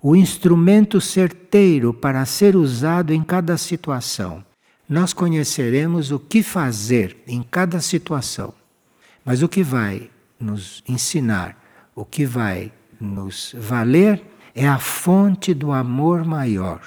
[0.00, 4.42] o instrumento certeiro para ser usado em cada situação.
[4.88, 8.54] Nós conheceremos o que fazer em cada situação.
[9.22, 10.08] Mas o que vai
[10.40, 11.61] nos ensinar,
[11.94, 14.22] o que vai nos valer,
[14.54, 16.80] é a fonte do amor maior.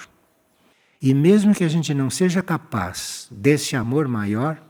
[1.02, 4.62] E mesmo que a gente não seja capaz desse amor maior,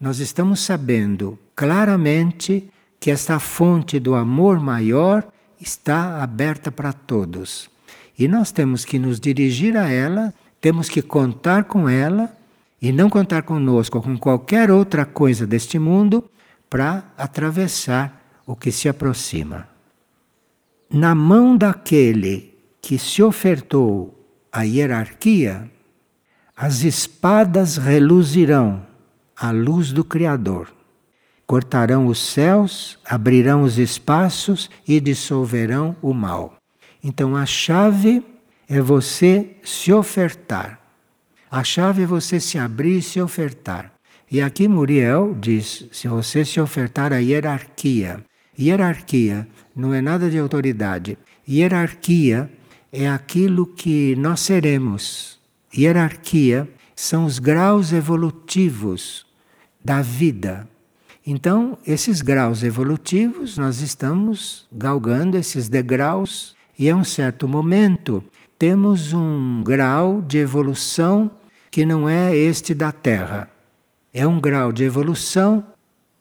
[0.00, 5.26] nós estamos sabendo claramente que esta fonte do amor maior
[5.60, 7.70] está aberta para todos.
[8.18, 12.34] E nós temos que nos dirigir a ela, temos que contar com ela
[12.80, 16.24] e não contar conosco ou com qualquer outra coisa deste mundo
[16.68, 19.71] para atravessar o que se aproxima.
[20.92, 22.52] Na mão daquele
[22.82, 25.70] que se ofertou à hierarquia,
[26.54, 28.86] as espadas reluzirão
[29.34, 30.70] à luz do Criador.
[31.46, 36.58] Cortarão os céus, abrirão os espaços e dissolverão o mal.
[37.02, 38.22] Então a chave
[38.68, 40.78] é você se ofertar.
[41.50, 43.94] A chave é você se abrir e se ofertar.
[44.30, 48.22] E aqui Muriel diz: se você se ofertar à hierarquia.
[48.58, 51.18] Hierarquia não é nada de autoridade.
[51.48, 52.50] Hierarquia
[52.92, 55.42] é aquilo que nós seremos
[55.74, 59.26] hierarquia são os graus evolutivos
[59.82, 60.68] da vida.
[61.26, 68.22] Então, esses graus evolutivos, nós estamos galgando esses degraus e a um certo momento
[68.58, 71.30] temos um grau de evolução
[71.70, 73.48] que não é este da Terra.
[74.12, 75.64] É um grau de evolução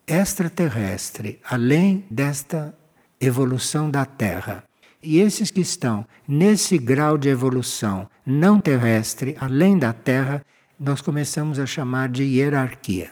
[0.07, 2.75] extraterrestre, além desta
[3.19, 4.63] evolução da Terra.
[5.03, 10.43] E esses que estão nesse grau de evolução não terrestre, além da Terra,
[10.79, 13.11] nós começamos a chamar de hierarquia.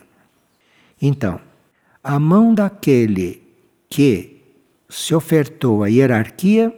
[1.02, 1.40] Então,
[2.04, 3.42] a mão daquele
[3.90, 4.42] que
[4.90, 6.74] se ofertou à hierarquia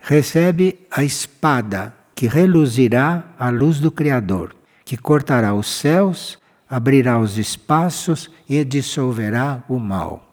[0.00, 4.54] recebe a espada que reluzirá a luz do Criador,
[4.84, 6.38] que cortará os céus,
[6.72, 10.26] abrirá os espaços e dissolverá o mal.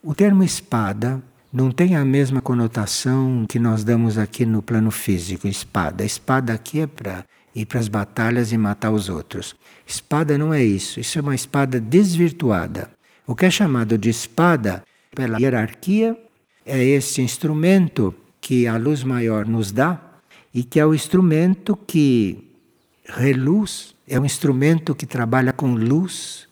[0.00, 1.20] O termo espada
[1.52, 6.04] não tem a mesma conotação que nós damos aqui no plano físico, espada.
[6.04, 9.56] Espada aqui é para ir para as batalhas e matar os outros.
[9.84, 12.88] Espada não é isso, isso é uma espada desvirtuada.
[13.26, 14.84] O que é chamado de espada,
[15.16, 16.16] pela hierarquia,
[16.64, 20.00] é este instrumento que a luz maior nos dá
[20.54, 22.48] e que é o instrumento que
[23.04, 26.48] reluz, é um instrumento que trabalha com luz.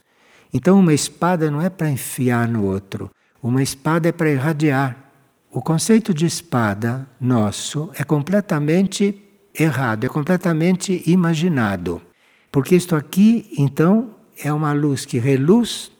[0.55, 3.11] Então, uma espada não é para enfiar no outro,
[3.43, 5.11] uma espada é para irradiar.
[5.51, 9.23] O conceito de espada nosso é completamente
[9.59, 12.01] errado, é completamente imaginado.
[12.53, 15.91] Porque isto aqui, então, é uma luz que reluz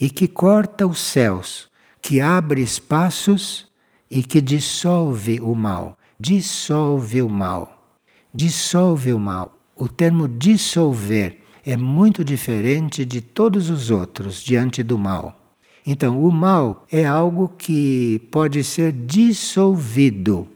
[0.00, 1.68] e que corta os céus,
[2.00, 3.68] que abre espaços
[4.10, 5.98] e que dissolve o mal.
[6.18, 7.96] Dissolve o mal.
[8.34, 9.61] Dissolve o mal.
[9.82, 15.56] O termo dissolver é muito diferente de todos os outros diante do mal.
[15.84, 20.46] Então, o mal é algo que pode ser dissolvido.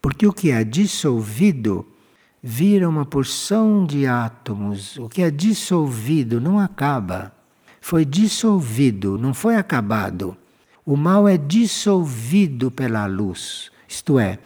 [0.00, 1.84] Porque o que é dissolvido
[2.40, 4.96] vira uma porção de átomos.
[4.98, 7.32] O que é dissolvido não acaba.
[7.80, 10.36] Foi dissolvido, não foi acabado.
[10.86, 13.72] O mal é dissolvido pela luz.
[13.88, 14.38] Isto é,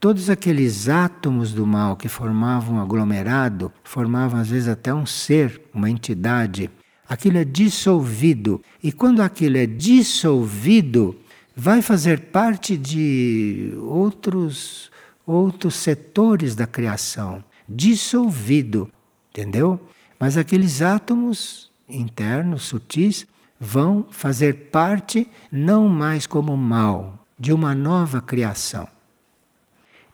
[0.00, 5.60] todos aqueles átomos do mal que formavam um aglomerado, formavam às vezes até um ser,
[5.72, 6.70] uma entidade,
[7.08, 8.62] aquilo é dissolvido.
[8.82, 11.16] E quando aquilo é dissolvido,
[11.54, 14.90] vai fazer parte de outros
[15.26, 18.88] outros setores da criação, dissolvido,
[19.30, 19.80] entendeu?
[20.20, 23.26] Mas aqueles átomos internos, sutis,
[23.58, 28.86] vão fazer parte não mais como mal de uma nova criação.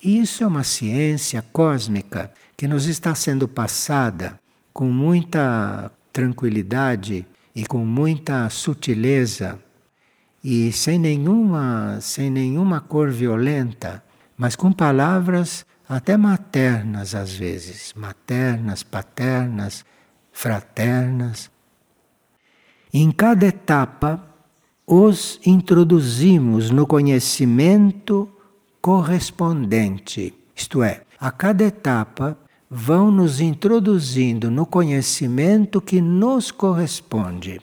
[0.03, 4.37] Isso é uma ciência cósmica que nos está sendo passada
[4.73, 7.25] com muita tranquilidade
[7.55, 9.61] e com muita sutileza
[10.43, 14.03] e sem nenhuma, sem nenhuma cor violenta,
[14.37, 19.85] mas com palavras até maternas às vezes, maternas, paternas,
[20.33, 21.49] fraternas.
[22.93, 24.21] Em cada etapa,
[24.85, 28.29] os introduzimos no conhecimento
[28.83, 32.37] correspondente, isto é, a cada etapa
[32.69, 37.61] vão nos introduzindo no conhecimento que nos corresponde.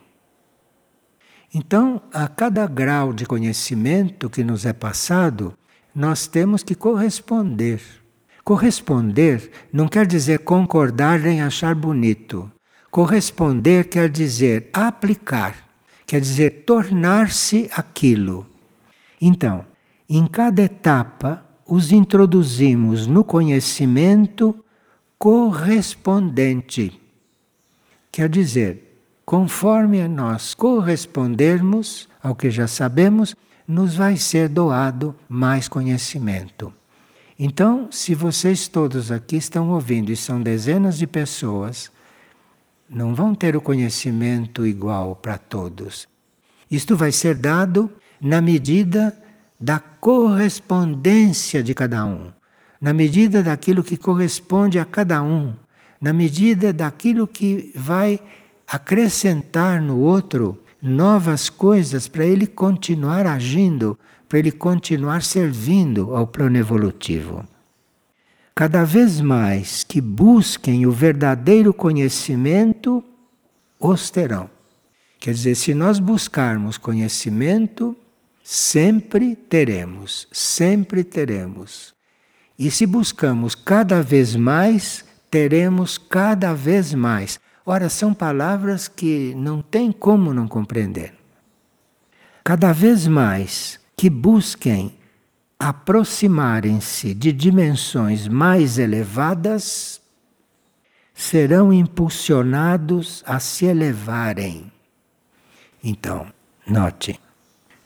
[1.54, 5.54] Então, a cada grau de conhecimento que nos é passado,
[5.94, 7.82] nós temos que corresponder.
[8.42, 12.50] Corresponder não quer dizer concordar em achar bonito.
[12.90, 15.68] Corresponder quer dizer aplicar,
[16.08, 18.48] quer dizer tornar-se aquilo.
[19.20, 19.66] Então,
[20.10, 24.56] em cada etapa, os introduzimos no conhecimento
[25.20, 27.00] correspondente.
[28.12, 33.36] Quer dizer, conforme nós correspondermos ao que já sabemos,
[33.68, 36.74] nos vai ser doado mais conhecimento.
[37.38, 41.92] Então, se vocês todos aqui estão ouvindo e são dezenas de pessoas,
[42.90, 46.08] não vão ter o conhecimento igual para todos.
[46.70, 49.16] Isto vai ser dado na medida
[49.60, 52.32] da correspondência de cada um
[52.80, 55.54] na medida daquilo que corresponde a cada um,
[56.00, 58.20] na medida daquilo que vai
[58.68, 64.00] acrescentar no outro novas coisas para ele continuar agindo,
[64.30, 67.46] para ele continuar servindo ao plano evolutivo.
[68.56, 73.04] Cada vez mais que busquem o verdadeiro conhecimento,
[73.80, 74.50] os terão.
[75.20, 77.96] Quer dizer, se nós buscarmos conhecimento,
[78.52, 81.94] sempre teremos, sempre teremos.
[82.58, 87.40] E se buscamos cada vez mais, teremos cada vez mais.
[87.64, 91.14] Ora, são palavras que não tem como não compreender.
[92.44, 94.98] Cada vez mais que busquem
[95.60, 100.02] aproximarem-se de dimensões mais elevadas,
[101.14, 104.72] serão impulsionados a se elevarem.
[105.84, 106.26] Então,
[106.66, 107.20] note.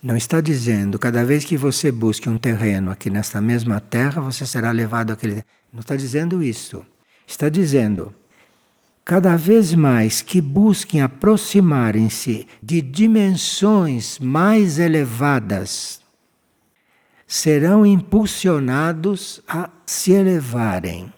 [0.03, 4.45] Não está dizendo, cada vez que você busque um terreno aqui nesta mesma terra, você
[4.45, 5.45] será levado àquele.
[5.71, 6.85] Não está dizendo isso.
[7.25, 8.13] Está dizendo,
[9.05, 16.01] cada vez mais que busquem aproximarem-se de dimensões mais elevadas,
[17.25, 21.13] serão impulsionados a se elevarem.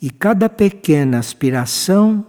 [0.00, 2.24] E cada pequena aspiração,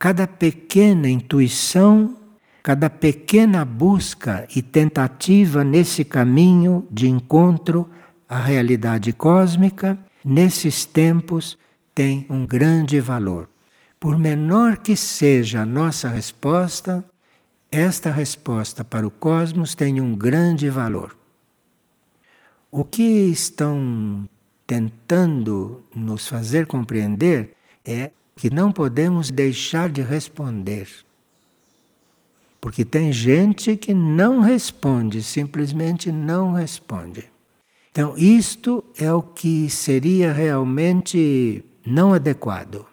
[0.00, 2.23] cada pequena intuição,
[2.64, 7.90] cada pequena busca e tentativa nesse caminho de encontro
[8.26, 11.58] à realidade cósmica, nesses tempos,
[11.94, 13.50] tem um grande valor.
[14.00, 17.04] Por menor que seja a nossa resposta,
[17.70, 21.14] esta resposta para o cosmos tem um grande valor.
[22.70, 24.26] O que estão
[24.66, 27.52] tentando nos fazer compreender
[27.84, 31.03] é que não podemos deixar de responder.
[32.64, 37.30] Porque tem gente que não responde, simplesmente não responde.
[37.90, 42.86] Então, isto é o que seria realmente não adequado.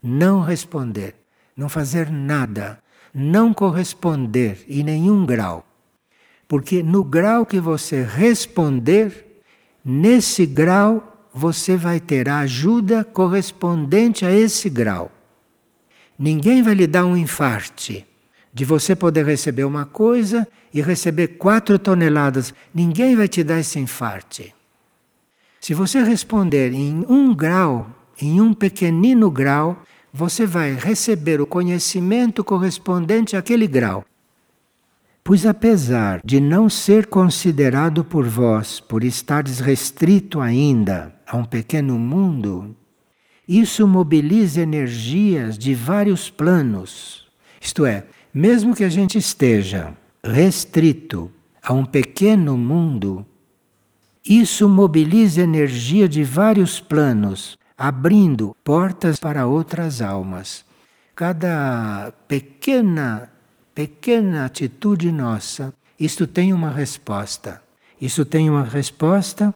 [0.00, 1.16] Não responder,
[1.56, 2.78] não fazer nada
[3.12, 5.66] não corresponder em nenhum grau.
[6.46, 9.42] Porque no grau que você responder,
[9.84, 15.10] nesse grau você vai ter a ajuda correspondente a esse grau.
[16.16, 18.06] Ninguém vai lhe dar um infarte
[18.58, 20.44] de você poder receber uma coisa
[20.74, 22.52] e receber quatro toneladas.
[22.74, 24.52] Ninguém vai te dar esse infarte.
[25.60, 27.88] Se você responder em um grau,
[28.20, 29.80] em um pequenino grau,
[30.12, 34.04] você vai receber o conhecimento correspondente àquele grau.
[35.22, 41.96] Pois apesar de não ser considerado por vós, por estares restrito ainda a um pequeno
[41.96, 42.74] mundo,
[43.46, 47.28] isso mobiliza energias de vários planos.
[47.60, 51.30] Isto é, mesmo que a gente esteja restrito
[51.62, 53.24] a um pequeno mundo,
[54.24, 60.64] isso mobiliza energia de vários planos abrindo portas para outras almas.
[61.14, 63.30] Cada pequena,
[63.74, 67.62] pequena atitude nossa, isto tem uma resposta.
[68.00, 69.54] Isso tem uma resposta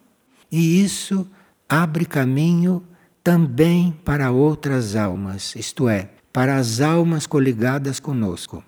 [0.51, 1.27] e isso
[1.69, 2.83] abre caminho
[3.23, 8.65] também para outras almas, isto é, para as almas coligadas conosco.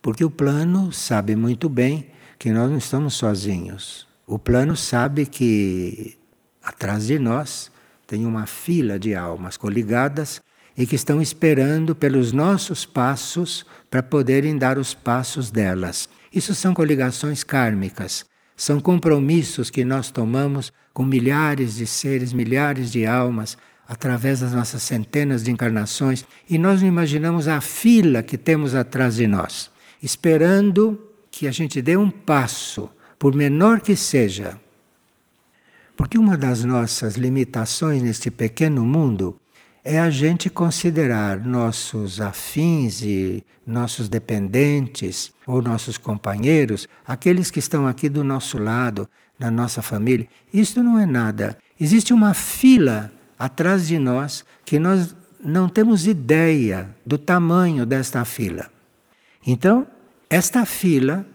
[0.00, 2.08] Porque o plano sabe muito bem
[2.38, 4.06] que nós não estamos sozinhos.
[4.26, 6.18] O plano sabe que
[6.62, 7.70] atrás de nós
[8.06, 10.42] tem uma fila de almas coligadas
[10.76, 16.08] e que estão esperando pelos nossos passos para poderem dar os passos delas.
[16.34, 18.24] Isso são coligações kármicas,
[18.56, 23.56] são compromissos que nós tomamos com milhares de seres, milhares de almas,
[23.86, 29.16] através das nossas centenas de encarnações, e nós não imaginamos a fila que temos atrás
[29.16, 29.70] de nós,
[30.02, 30.98] esperando
[31.30, 34.58] que a gente dê um passo, por menor que seja,
[35.96, 39.36] porque uma das nossas limitações neste pequeno mundo
[39.84, 47.86] é a gente considerar nossos afins e nossos dependentes ou nossos companheiros, aqueles que estão
[47.86, 49.08] aqui do nosso lado,
[49.38, 50.26] na nossa família.
[50.52, 51.58] Isso não é nada.
[51.80, 53.12] Existe uma fila
[53.42, 58.70] atrás de nós que nós não temos ideia do tamanho desta fila.
[59.44, 59.84] Então,
[60.30, 61.26] esta fila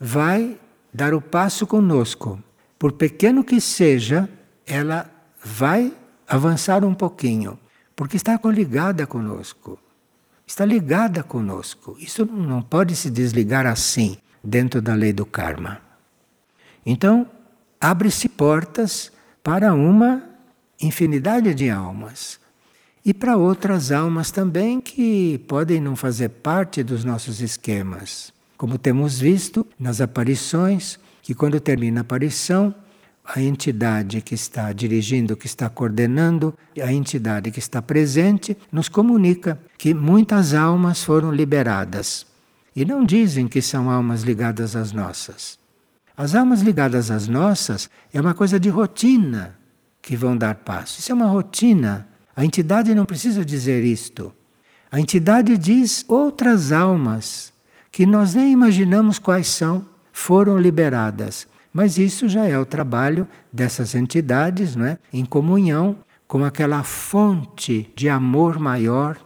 [0.00, 0.58] vai
[0.92, 2.42] dar o passo conosco
[2.80, 4.28] por pequeno que seja,
[4.66, 5.08] ela
[5.40, 5.92] vai
[6.26, 7.56] avançar um pouquinho,
[7.94, 9.78] porque está coligada conosco.
[10.44, 11.96] Está ligada conosco.
[12.00, 15.80] Isso não pode se desligar assim, dentro da lei do karma.
[16.84, 17.24] Então,
[17.80, 19.12] abre-se portas
[19.44, 20.31] para uma
[20.82, 22.40] infinidade de almas.
[23.04, 28.32] E para outras almas também que podem não fazer parte dos nossos esquemas.
[28.56, 32.74] Como temos visto nas aparições, que quando termina a aparição,
[33.24, 39.58] a entidade que está dirigindo, que está coordenando, a entidade que está presente, nos comunica
[39.78, 42.26] que muitas almas foram liberadas.
[42.74, 45.58] E não dizem que são almas ligadas às nossas.
[46.16, 49.61] As almas ligadas às nossas é uma coisa de rotina
[50.02, 50.98] que vão dar passo.
[50.98, 52.08] Isso é uma rotina.
[52.34, 54.34] A entidade não precisa dizer isto.
[54.90, 57.52] A entidade diz outras almas
[57.90, 61.46] que nós nem imaginamos quais são foram liberadas.
[61.72, 64.98] Mas isso já é o trabalho dessas entidades, não é?
[65.12, 65.96] em comunhão
[66.26, 69.18] com aquela fonte de amor maior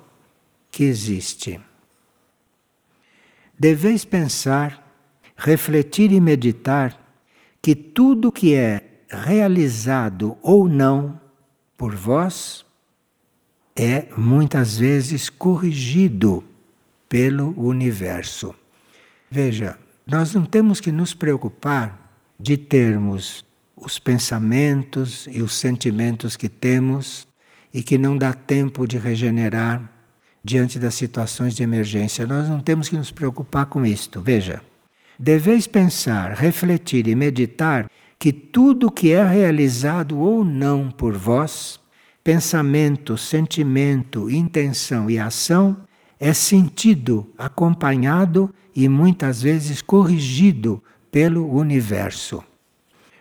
[0.70, 1.60] que existe.
[3.58, 4.84] Deveis pensar,
[5.36, 7.00] refletir e meditar
[7.62, 11.20] que tudo que é realizado ou não
[11.76, 12.64] por vós
[13.74, 16.42] é muitas vezes corrigido
[17.08, 18.54] pelo universo.
[19.30, 23.44] Veja, nós não temos que nos preocupar de termos
[23.76, 27.26] os pensamentos e os sentimentos que temos
[27.72, 29.92] e que não dá tempo de regenerar
[30.42, 32.26] diante das situações de emergência.
[32.26, 34.20] Nós não temos que nos preocupar com isto.
[34.20, 34.62] Veja,
[35.18, 41.78] deveis pensar, refletir e meditar que tudo que é realizado ou não por vós,
[42.24, 45.76] pensamento, sentimento, intenção e ação,
[46.18, 52.42] é sentido, acompanhado e muitas vezes corrigido pelo universo.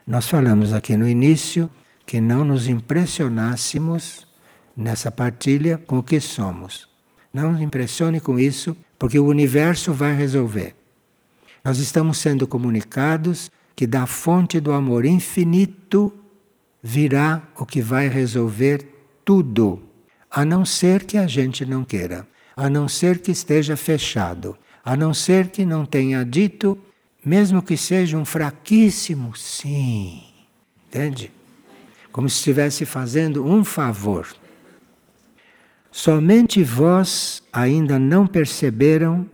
[0.07, 1.69] Nós falamos aqui no início
[2.05, 4.27] que não nos impressionássemos
[4.75, 6.87] nessa partilha com o que somos.
[7.33, 10.75] Não nos impressione com isso, porque o universo vai resolver.
[11.63, 16.13] Nós estamos sendo comunicados que da fonte do amor infinito
[16.82, 18.88] virá o que vai resolver
[19.26, 19.82] tudo,
[20.30, 24.95] a não ser que a gente não queira, a não ser que esteja fechado, a
[24.95, 26.78] não ser que não tenha dito,
[27.26, 30.23] mesmo que seja um fraquíssimo sim.
[30.88, 31.32] Entende?
[32.11, 34.28] Como se estivesse fazendo um favor.
[35.91, 39.30] Somente vós ainda não perceberam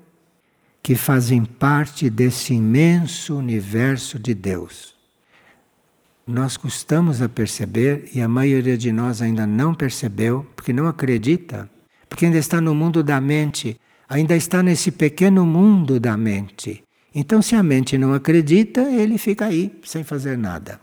[0.81, 4.95] que fazem parte desse imenso universo de Deus.
[6.25, 11.69] Nós custamos a perceber, e a maioria de nós ainda não percebeu, porque não acredita,
[12.07, 16.83] porque ainda está no mundo da mente, ainda está nesse pequeno mundo da mente.
[17.13, 20.79] Então, se a mente não acredita, ele fica aí, sem fazer nada.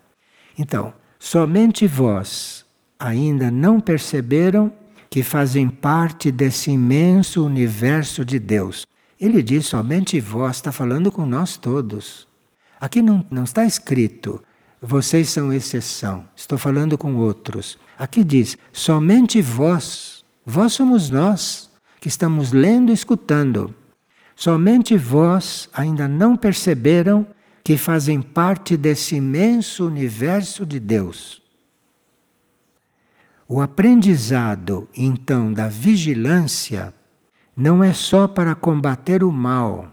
[0.59, 2.67] Então, somente vós
[2.99, 4.73] ainda não perceberam
[5.09, 8.87] que fazem parte desse imenso universo de Deus.
[9.21, 12.29] Ele diz somente vós, está falando com nós todos.
[12.81, 14.43] Aqui não, não está escrito,
[14.81, 17.79] vocês são exceção, estou falando com outros.
[17.99, 21.69] Aqui diz, somente vós, vós somos nós,
[22.01, 23.75] que estamos lendo e escutando.
[24.37, 27.27] Somente vós ainda não perceberam
[27.65, 31.43] que fazem parte desse imenso universo de Deus.
[33.49, 36.95] O aprendizado, então, da vigilância
[37.59, 39.93] não é só para combater o mal,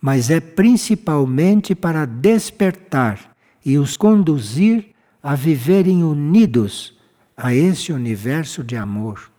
[0.00, 6.96] mas é principalmente para despertar e os conduzir a viverem unidos
[7.36, 9.30] a esse universo de amor.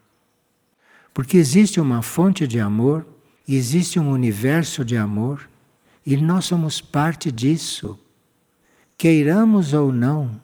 [1.16, 3.08] Porque existe uma fonte de amor,
[3.49, 5.49] existe um universo de amor,
[6.05, 7.97] e nós somos parte disso.
[8.95, 10.39] Queiramos ou não,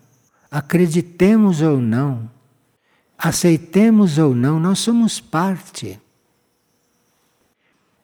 [0.49, 2.28] acreditemos ou não,
[3.16, 6.01] aceitemos ou não, nós somos parte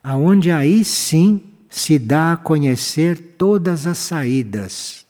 [0.04, 5.06] aonde aí sim se dá a conhecer todas as saídas,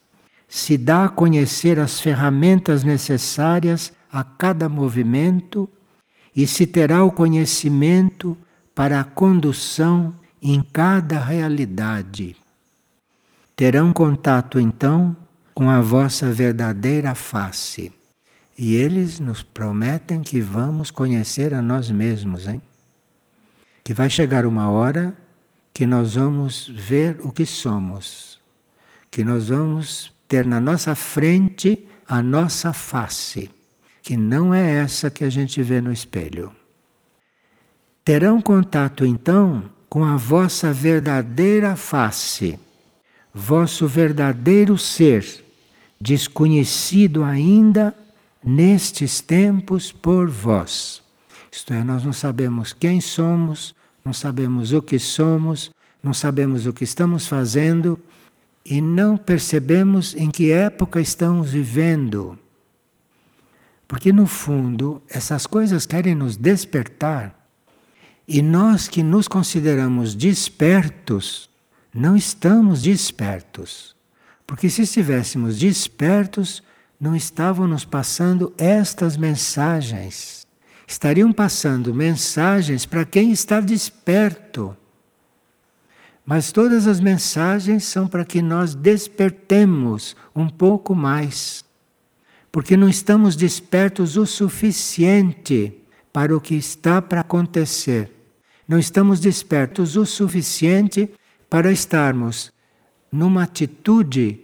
[0.48, 5.70] se dá a conhecer as ferramentas necessárias a cada movimento
[6.36, 8.38] e se terá o conhecimento
[8.74, 12.36] para a condução em cada realidade.
[13.56, 15.16] Terão contato então
[15.54, 17.92] com a vossa verdadeira face.
[18.58, 22.62] E eles nos prometem que vamos conhecer a nós mesmos, hein?
[23.90, 25.18] Que vai chegar uma hora
[25.74, 28.40] que nós vamos ver o que somos,
[29.10, 33.50] que nós vamos ter na nossa frente a nossa face,
[34.04, 36.52] que não é essa que a gente vê no espelho.
[38.06, 42.60] Terão contato então com a vossa verdadeira face,
[43.34, 45.26] vosso verdadeiro ser,
[46.00, 47.96] desconhecido ainda
[48.44, 51.02] nestes tempos por vós.
[51.52, 55.72] Isto é, nós não sabemos quem somos, não sabemos o que somos,
[56.02, 58.00] não sabemos o que estamos fazendo
[58.66, 62.38] e não percebemos em que época estamos vivendo.
[63.88, 67.36] Porque, no fundo, essas coisas querem nos despertar.
[68.28, 71.50] E nós que nos consideramos despertos,
[71.91, 73.95] não estamos despertos.
[74.45, 76.62] Porque se estivéssemos despertos,
[77.00, 80.39] não estavam nos passando estas mensagens
[80.90, 84.76] estariam passando mensagens para quem está desperto.
[86.26, 91.64] Mas todas as mensagens são para que nós despertemos um pouco mais.
[92.52, 95.78] Porque não estamos despertos o suficiente
[96.12, 98.12] para o que está para acontecer.
[98.68, 101.12] Não estamos despertos o suficiente
[101.48, 102.52] para estarmos
[103.12, 104.42] numa atitude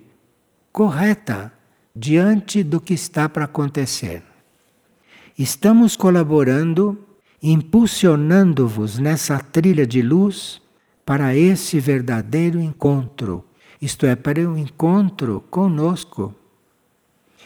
[0.72, 1.52] correta
[1.96, 4.35] diante do que está para acontecer.
[5.38, 6.98] Estamos colaborando,
[7.44, 10.62] impulsionando-vos nessa trilha de luz
[11.06, 13.44] para esse verdadeiro encontro,
[13.82, 16.34] isto é, para o encontro conosco.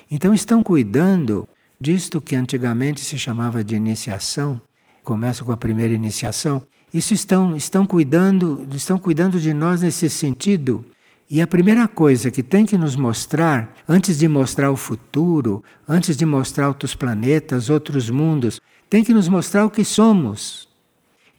[0.10, 1.50] Então estão cuidando
[1.82, 4.62] disto que antigamente se chamava de iniciação,
[5.04, 6.62] começa com a primeira iniciação.
[6.94, 10.86] Isso estão, estão cuidando, estão cuidando de nós nesse sentido
[11.30, 16.18] e a primeira coisa que tem que nos mostrar, antes de mostrar o futuro, antes
[16.18, 18.60] de mostrar outros planetas, outros mundos,
[18.90, 20.68] tem que nos mostrar o que somos.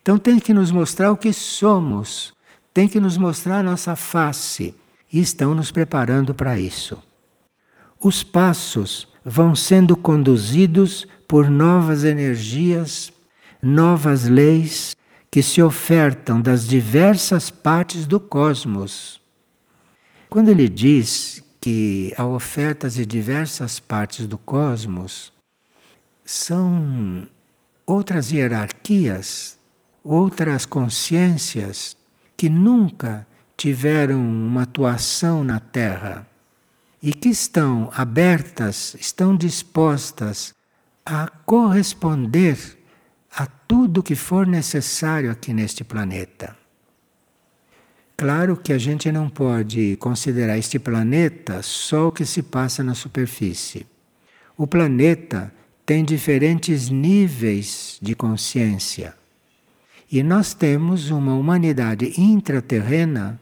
[0.00, 2.32] Então tem que nos mostrar o que somos,
[2.72, 4.74] tem que nos mostrar a nossa face.
[5.12, 6.96] E estão nos preparando para isso.
[8.00, 13.12] os passos vão sendo conduzidos por novas energias,
[13.62, 14.96] novas leis
[15.30, 19.19] que se ofertam das diversas partes do cosmos.
[20.30, 25.32] Quando ele diz que há ofertas de diversas partes do cosmos,
[26.24, 27.26] são
[27.84, 29.58] outras hierarquias,
[30.04, 31.96] outras consciências
[32.36, 33.26] que nunca
[33.56, 36.24] tiveram uma atuação na Terra
[37.02, 40.54] e que estão abertas, estão dispostas
[41.04, 42.78] a corresponder
[43.36, 46.59] a tudo que for necessário aqui neste planeta.
[48.20, 52.94] Claro que a gente não pode considerar este planeta só o que se passa na
[52.94, 53.86] superfície.
[54.58, 55.50] O planeta
[55.86, 59.14] tem diferentes níveis de consciência.
[60.12, 63.40] E nós temos uma humanidade intraterrena,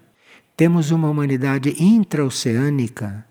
[0.57, 3.27] temos uma humanidade intraoceânica,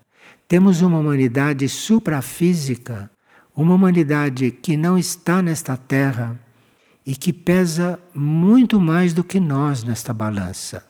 [0.46, 3.10] temos uma humanidade suprafísica,
[3.56, 6.38] uma humanidade que não está nesta terra
[7.06, 10.87] e que pesa muito mais do que nós nesta balança.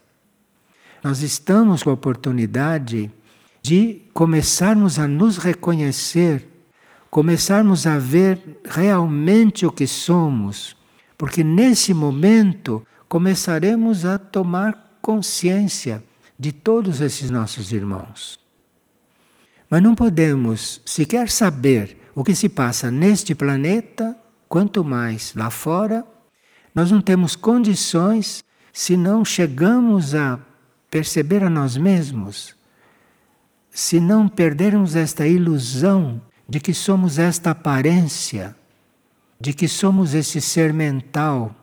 [1.02, 3.10] Nós estamos com a oportunidade
[3.62, 6.46] de começarmos a nos reconhecer,
[7.10, 10.76] começarmos a ver realmente o que somos,
[11.16, 16.02] porque nesse momento começaremos a tomar consciência
[16.38, 18.38] de todos esses nossos irmãos.
[19.70, 24.16] Mas não podemos sequer saber o que se passa neste planeta,
[24.48, 26.04] quanto mais lá fora.
[26.74, 28.42] Nós não temos condições
[28.72, 30.38] se não chegamos a
[30.90, 32.56] perceber a nós mesmos,
[33.70, 38.56] se não perdermos esta ilusão de que somos esta aparência,
[39.40, 41.54] de que somos esse ser mental,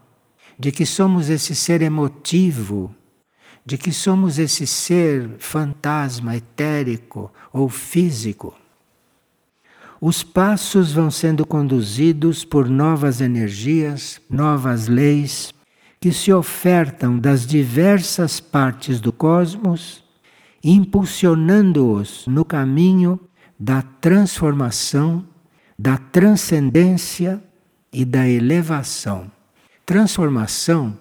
[0.58, 2.96] de que somos esse ser emotivo
[3.66, 8.54] de que somos esse ser fantasma etérico ou físico.
[10.00, 15.52] Os passos vão sendo conduzidos por novas energias, novas leis
[16.00, 20.04] que se ofertam das diversas partes do cosmos,
[20.64, 23.20] impulsionando-os no caminho
[23.60, 25.26] da transformação,
[25.78, 27.44] da transcendência
[27.92, 29.32] e da elevação.
[29.86, 30.98] Transformação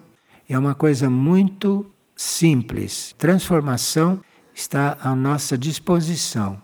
[0.47, 1.85] é uma coisa muito
[2.15, 3.13] simples.
[3.17, 4.21] Transformação
[4.53, 6.61] está à nossa disposição.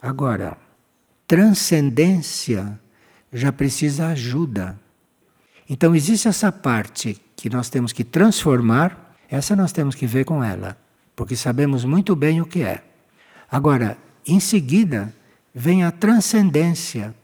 [0.00, 0.56] Agora,
[1.26, 2.78] transcendência
[3.32, 4.78] já precisa ajuda.
[5.68, 10.42] Então existe essa parte que nós temos que transformar, essa nós temos que ver com
[10.42, 10.76] ela,
[11.16, 12.82] porque sabemos muito bem o que é.
[13.50, 15.14] Agora, em seguida,
[15.54, 17.14] vem a transcendência,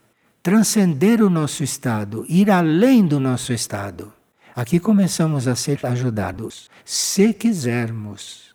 [0.43, 4.13] transcender o nosso estado, ir além do nosso estado.
[4.55, 8.55] Aqui começamos a ser ajudados, se quisermos.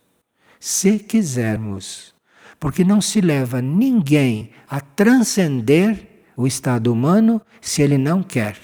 [0.60, 2.14] Se quisermos.
[2.58, 8.56] Porque não se leva ninguém a transcender o estado humano se ele não quer.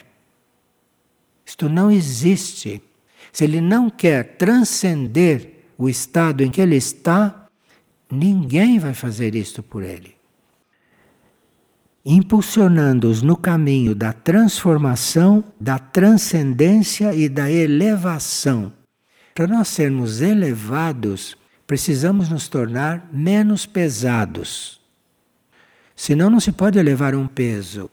[1.53, 2.83] Isto não existe.
[3.31, 7.47] Se ele não quer transcender o estado em que ele está,
[8.11, 10.17] ninguém vai fazer isto por ele
[12.05, 18.73] impulsionando-os no caminho da transformação, da transcendência e da elevação.
[19.33, 24.81] Para nós sermos elevados, precisamos nos tornar menos pesados.
[25.95, 27.89] Senão, não se pode elevar um peso.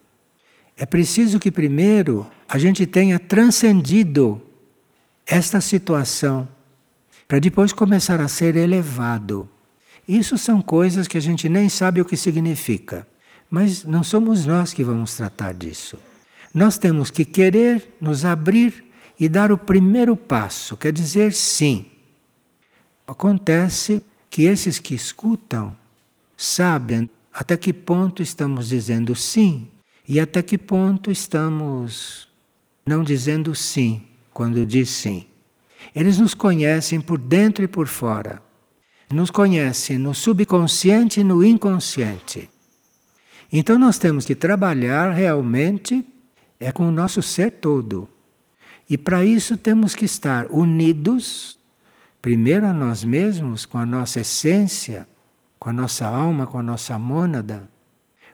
[0.79, 4.41] É preciso que primeiro a gente tenha transcendido
[5.27, 6.47] esta situação,
[7.27, 9.47] para depois começar a ser elevado.
[10.07, 13.05] Isso são coisas que a gente nem sabe o que significa.
[13.51, 15.99] Mas não somos nós que vamos tratar disso.
[16.53, 18.85] Nós temos que querer nos abrir
[19.19, 21.87] e dar o primeiro passo, quer dizer sim.
[23.05, 25.75] Acontece que esses que escutam
[26.37, 29.67] sabem até que ponto estamos dizendo sim
[30.09, 32.27] e até que ponto estamos
[32.83, 34.01] não dizendo sim
[34.33, 35.27] quando diz sim.
[35.95, 38.41] Eles nos conhecem por dentro e por fora.
[39.11, 42.49] Nos conhecem no subconsciente e no inconsciente.
[43.53, 46.03] Então nós temos que trabalhar realmente
[46.59, 48.09] é com o nosso ser todo.
[48.89, 51.55] E para isso temos que estar unidos,
[52.19, 55.07] primeiro a nós mesmos, com a nossa essência,
[55.59, 57.69] com a nossa alma, com a nossa mônada.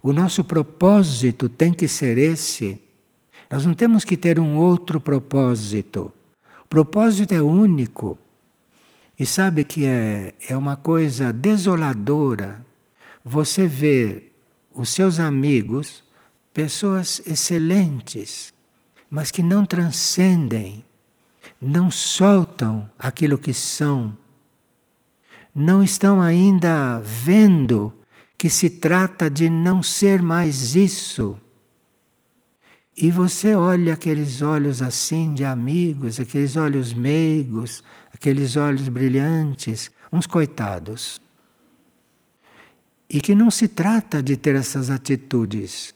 [0.05, 2.79] O nosso propósito tem que ser esse.
[3.49, 6.13] Nós não temos que ter um outro propósito.
[6.63, 8.15] O propósito é único.
[9.17, 12.63] E sabe que é, é uma coisa desoladora
[13.23, 14.31] você ver
[14.75, 16.03] os seus amigos,
[16.53, 18.53] pessoas excelentes,
[19.09, 20.85] mas que não transcendem,
[21.59, 24.15] não soltam aquilo que são,
[25.55, 27.91] não estão ainda vendo
[28.37, 31.39] que se trata de não ser mais isso.
[32.97, 37.83] E você olha aqueles olhos assim de amigos, aqueles olhos meigos,
[38.13, 41.19] aqueles olhos brilhantes, uns coitados.
[43.09, 45.93] E que não se trata de ter essas atitudes,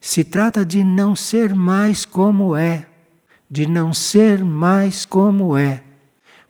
[0.00, 2.86] se trata de não ser mais como é,
[3.48, 5.82] de não ser mais como é.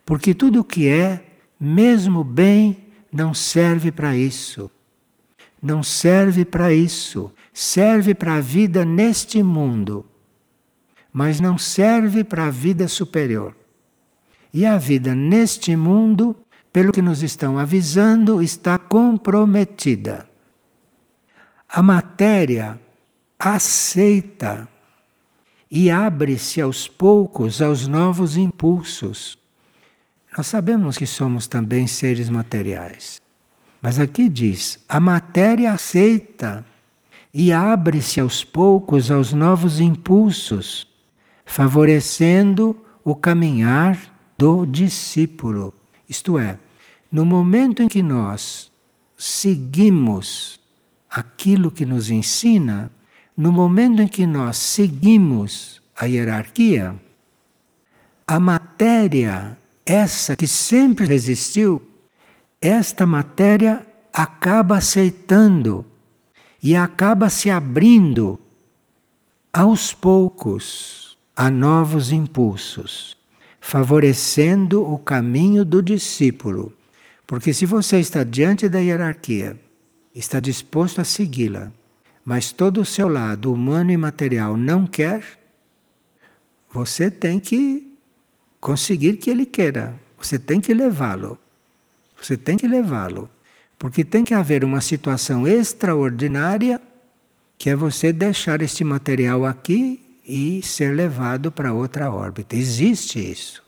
[0.05, 1.23] Porque tudo o que é,
[1.59, 2.77] mesmo bem,
[3.11, 4.69] não serve para isso.
[5.61, 7.31] Não serve para isso.
[7.53, 10.05] Serve para a vida neste mundo,
[11.11, 13.55] mas não serve para a vida superior.
[14.53, 16.35] E a vida neste mundo,
[16.71, 20.27] pelo que nos estão avisando, está comprometida.
[21.67, 22.79] A matéria
[23.37, 24.67] aceita
[25.69, 29.37] e abre-se aos poucos aos novos impulsos.
[30.37, 33.21] Nós sabemos que somos também seres materiais.
[33.81, 36.65] Mas aqui diz: a matéria aceita
[37.33, 40.87] e abre-se aos poucos aos novos impulsos,
[41.45, 43.97] favorecendo o caminhar
[44.37, 45.73] do discípulo.
[46.07, 46.59] Isto é,
[47.11, 48.71] no momento em que nós
[49.17, 50.59] seguimos
[51.09, 52.91] aquilo que nos ensina,
[53.35, 56.95] no momento em que nós seguimos a hierarquia,
[58.27, 61.81] a matéria, essa que sempre resistiu,
[62.61, 65.83] esta matéria acaba aceitando
[66.61, 68.39] e acaba se abrindo
[69.51, 73.17] aos poucos a novos impulsos,
[73.59, 76.71] favorecendo o caminho do discípulo.
[77.25, 79.59] Porque se você está diante da hierarquia,
[80.13, 81.71] está disposto a segui-la,
[82.23, 85.23] mas todo o seu lado humano e material não quer,
[86.71, 87.91] você tem que
[88.59, 89.99] conseguir que ele queira.
[90.17, 91.39] Você tem que levá-lo.
[92.21, 93.29] Você tem que levá-lo.
[93.77, 96.79] Porque tem que haver uma situação extraordinária
[97.57, 102.55] que é você deixar este material aqui e ser levado para outra órbita.
[102.55, 103.63] Existe isso.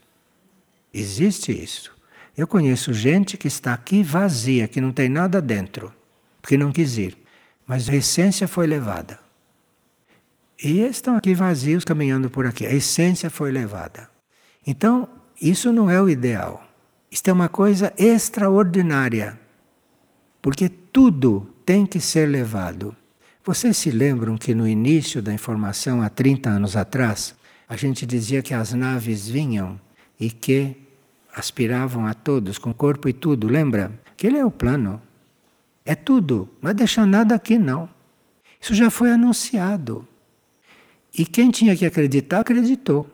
[0.92, 1.92] Existe isso.
[2.36, 5.92] Eu conheço gente que está aqui vazia, que não tem nada dentro,
[6.40, 7.24] porque não quis ir
[7.66, 9.18] mas a essência foi levada.
[10.62, 12.66] E estão aqui vazios caminhando por aqui.
[12.66, 14.08] A essência foi levada.
[14.66, 15.08] Então,
[15.40, 16.63] isso não é o ideal.
[17.14, 19.38] Isto é uma coisa extraordinária.
[20.42, 22.92] Porque tudo tem que ser levado.
[23.44, 27.32] Vocês se lembram que no início da informação, há 30 anos atrás,
[27.68, 29.80] a gente dizia que as naves vinham
[30.18, 30.76] e que
[31.32, 33.92] aspiravam a todos, com corpo e tudo, lembra?
[34.10, 35.00] Aquele é o plano.
[35.84, 37.88] É tudo, não vai deixar nada aqui não.
[38.60, 40.04] Isso já foi anunciado.
[41.16, 43.08] E quem tinha que acreditar, acreditou.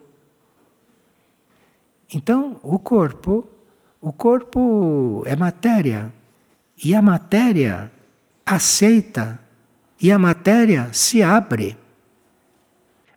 [2.11, 3.47] Então, o corpo,
[4.01, 6.11] o corpo é matéria.
[6.83, 7.91] E a matéria
[8.43, 9.39] aceita.
[10.01, 11.77] E a matéria se abre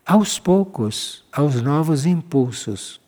[0.04, 3.00] aos poucos aos novos impulsos.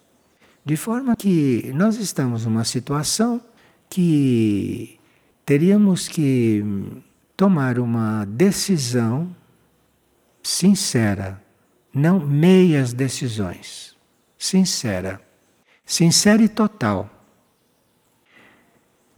[0.64, 3.40] De forma que nós estamos numa situação
[3.88, 4.98] que
[5.44, 6.64] teríamos que
[7.36, 9.36] tomar uma decisão
[10.42, 11.40] sincera,
[11.94, 13.94] não meias decisões.
[14.38, 15.20] Sincera.
[15.84, 17.15] Sincera e total.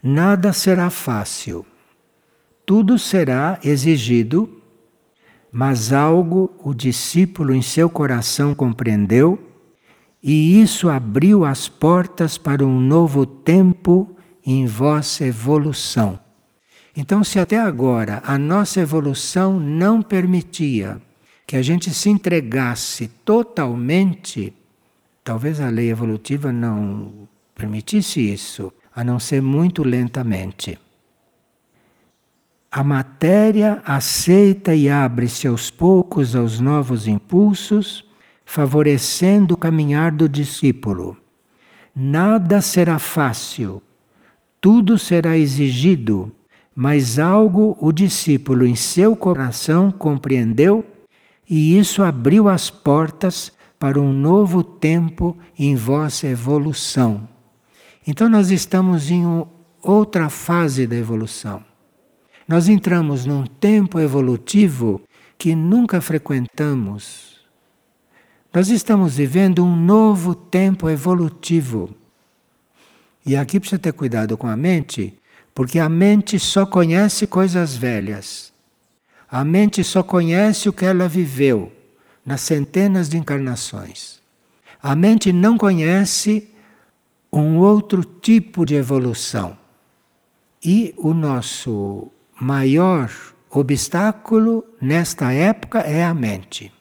[0.03, 1.67] Nada será fácil.
[2.65, 4.63] Tudo será exigido,
[5.51, 9.39] mas algo o discípulo em seu coração compreendeu,
[10.23, 16.19] e isso abriu as portas para um novo tempo em vossa evolução.
[16.97, 21.01] Então, se até agora a nossa evolução não permitia
[21.47, 24.53] que a gente se entregasse totalmente,
[25.25, 30.77] talvez a lei evolutiva não permitisse isso, a não ser muito lentamente.
[32.69, 38.05] A matéria aceita e abre-se aos poucos aos novos impulsos,
[38.45, 41.17] favorecendo o caminhar do discípulo.
[41.95, 43.81] Nada será fácil,
[44.61, 46.33] tudo será exigido,
[46.75, 50.85] mas algo o discípulo em seu coração compreendeu
[51.49, 57.38] e isso abriu as portas para um novo tempo em vossa evolução.
[58.11, 59.23] Então nós estamos em
[59.83, 61.63] outra fase da evolução.
[62.49, 65.03] Nós entramos num tempo evolutivo
[65.37, 67.39] que nunca frequentamos.
[68.51, 71.95] Nós estamos vivendo um novo tempo evolutivo.
[73.27, 75.13] E aqui precisa ter cuidado com a mente,
[75.55, 78.55] porque a mente só conhece coisas velhas.
[79.31, 81.71] A mente só conhece o que ela viveu
[82.25, 84.19] nas centenas de encarnações.
[84.83, 86.49] A mente não conhece
[87.33, 89.57] um outro tipo de evolução.
[90.65, 92.11] E o nosso
[92.41, 93.11] maior
[93.51, 96.73] obstáculo nesta época é a mente.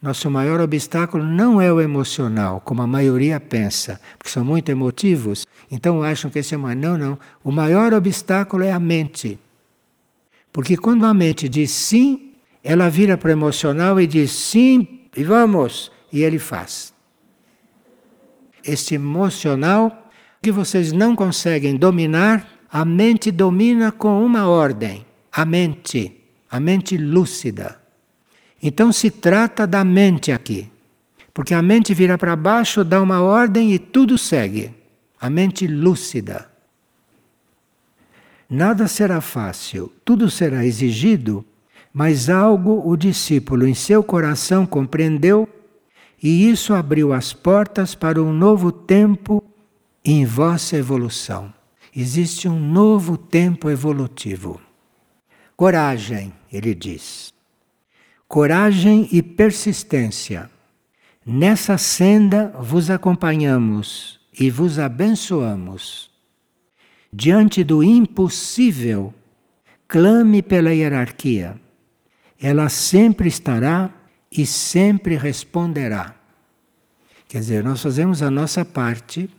[0.00, 5.46] Nosso maior obstáculo não é o emocional, como a maioria pensa, porque são muito emotivos,
[5.70, 6.78] então acham que esse é mais.
[6.78, 7.18] Não, não.
[7.42, 9.38] O maior obstáculo é a mente.
[10.52, 15.24] Porque quando a mente diz sim, ela vira para o emocional e diz sim, e
[15.24, 16.93] vamos, e ele faz.
[18.64, 20.10] Este emocional
[20.42, 26.96] que vocês não conseguem dominar, a mente domina com uma ordem: a mente, a mente
[26.96, 27.80] lúcida.
[28.62, 30.70] Então se trata da mente aqui.
[31.32, 34.72] Porque a mente vira para baixo, dá uma ordem e tudo segue.
[35.20, 36.48] A mente lúcida.
[38.48, 41.44] Nada será fácil, tudo será exigido,
[41.92, 45.48] mas algo o discípulo em seu coração compreendeu
[46.22, 49.42] e isso abriu as portas para um novo tempo
[50.04, 51.52] em vossa evolução.
[51.94, 54.60] Existe um novo tempo evolutivo.
[55.56, 57.34] Coragem, ele diz
[58.34, 60.50] coragem e persistência.
[61.24, 66.10] Nessa senda vos acompanhamos e vos abençoamos.
[67.12, 69.14] Diante do impossível,
[69.86, 71.54] clame pela hierarquia.
[72.40, 73.88] Ela sempre estará
[74.36, 76.14] e sempre responderá.
[77.28, 79.30] Quer dizer, nós fazemos a nossa parte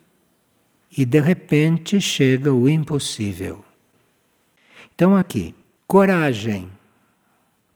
[0.97, 3.63] e de repente chega o impossível.
[4.93, 5.53] Então, aqui,
[5.85, 6.71] coragem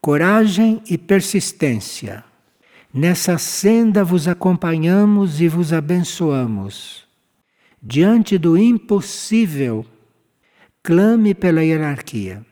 [0.01, 2.23] coragem e persistência.
[2.93, 7.07] Nessa senda vos acompanhamos e vos abençoamos.
[7.81, 9.85] Diante do impossível,
[10.81, 12.45] clame pela hierarquia.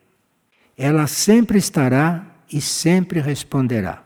[0.78, 4.04] Ela sempre estará e sempre responderá.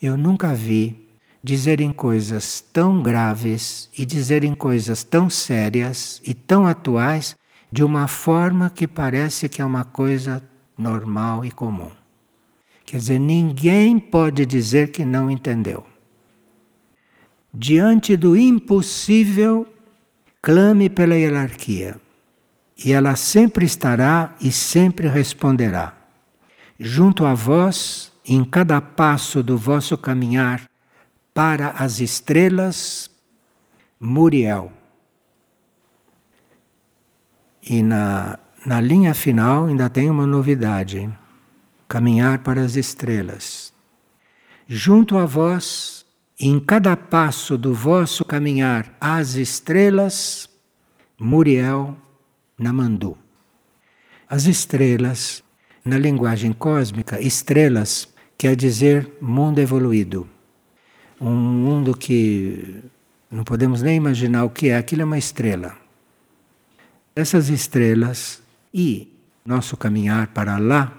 [0.00, 1.08] Eu nunca vi
[1.42, 7.36] dizerem coisas tão graves e dizerem coisas tão sérias e tão atuais
[7.70, 10.42] de uma forma que parece que é uma coisa
[10.76, 11.90] normal e comum.
[12.84, 15.84] Quer dizer, ninguém pode dizer que não entendeu.
[17.52, 19.66] Diante do impossível,
[20.40, 22.00] clame pela hierarquia,
[22.82, 25.94] e ela sempre estará e sempre responderá.
[26.78, 30.68] Junto a vós, em cada passo do vosso caminhar
[31.32, 33.10] para as estrelas,
[33.98, 34.72] Muriel.
[37.62, 41.08] E na na linha final ainda tem uma novidade:
[41.88, 43.72] caminhar para as estrelas.
[44.66, 46.04] Junto a vós,
[46.38, 50.48] em cada passo do vosso caminhar às estrelas,
[51.18, 51.96] Muriel
[52.58, 53.16] Namandu.
[54.28, 55.42] As estrelas,
[55.82, 58.08] na linguagem cósmica, estrelas
[58.38, 60.28] quer dizer mundo evoluído.
[61.20, 62.84] Um mundo que
[63.28, 65.76] não podemos nem imaginar o que é, aquilo é uma estrela.
[67.14, 68.40] Essas estrelas
[68.72, 69.12] e
[69.44, 70.92] nosso caminhar para lá,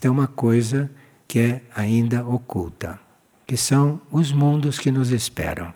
[0.00, 0.90] é uma coisa
[1.28, 2.98] que é ainda oculta,
[3.46, 5.74] que são os mundos que nos esperam.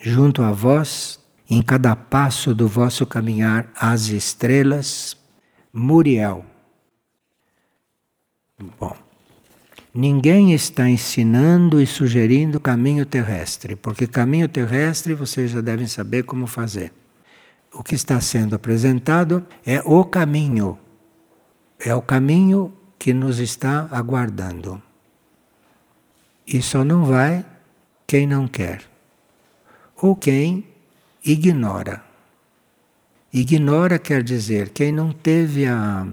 [0.00, 1.18] Junto a vós,
[1.50, 5.16] em cada passo do vosso caminhar, as estrelas,
[5.72, 6.44] Muriel.
[8.78, 8.96] Bom,
[9.96, 16.46] ninguém está ensinando e sugerindo caminho terrestre, porque caminho terrestre vocês já devem saber como
[16.46, 16.92] fazer
[17.76, 20.78] o que está sendo apresentado é o caminho.
[21.78, 24.82] É o caminho que nos está aguardando.
[26.46, 27.44] E só não vai
[28.06, 28.82] quem não quer,
[30.00, 30.66] ou quem
[31.24, 32.02] ignora.
[33.32, 36.06] Ignora quer dizer quem não teve a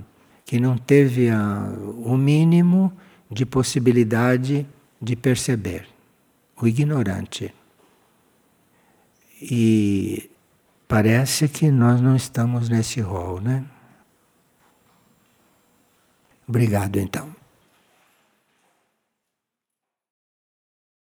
[0.44, 1.74] quem não teve a,
[2.04, 2.92] o mínimo
[3.34, 4.66] de possibilidade
[5.02, 5.88] de perceber,
[6.56, 7.54] o ignorante.
[9.42, 10.30] E
[10.94, 13.66] Parece que nós não estamos nesse rol, né?
[16.48, 17.36] Obrigado então.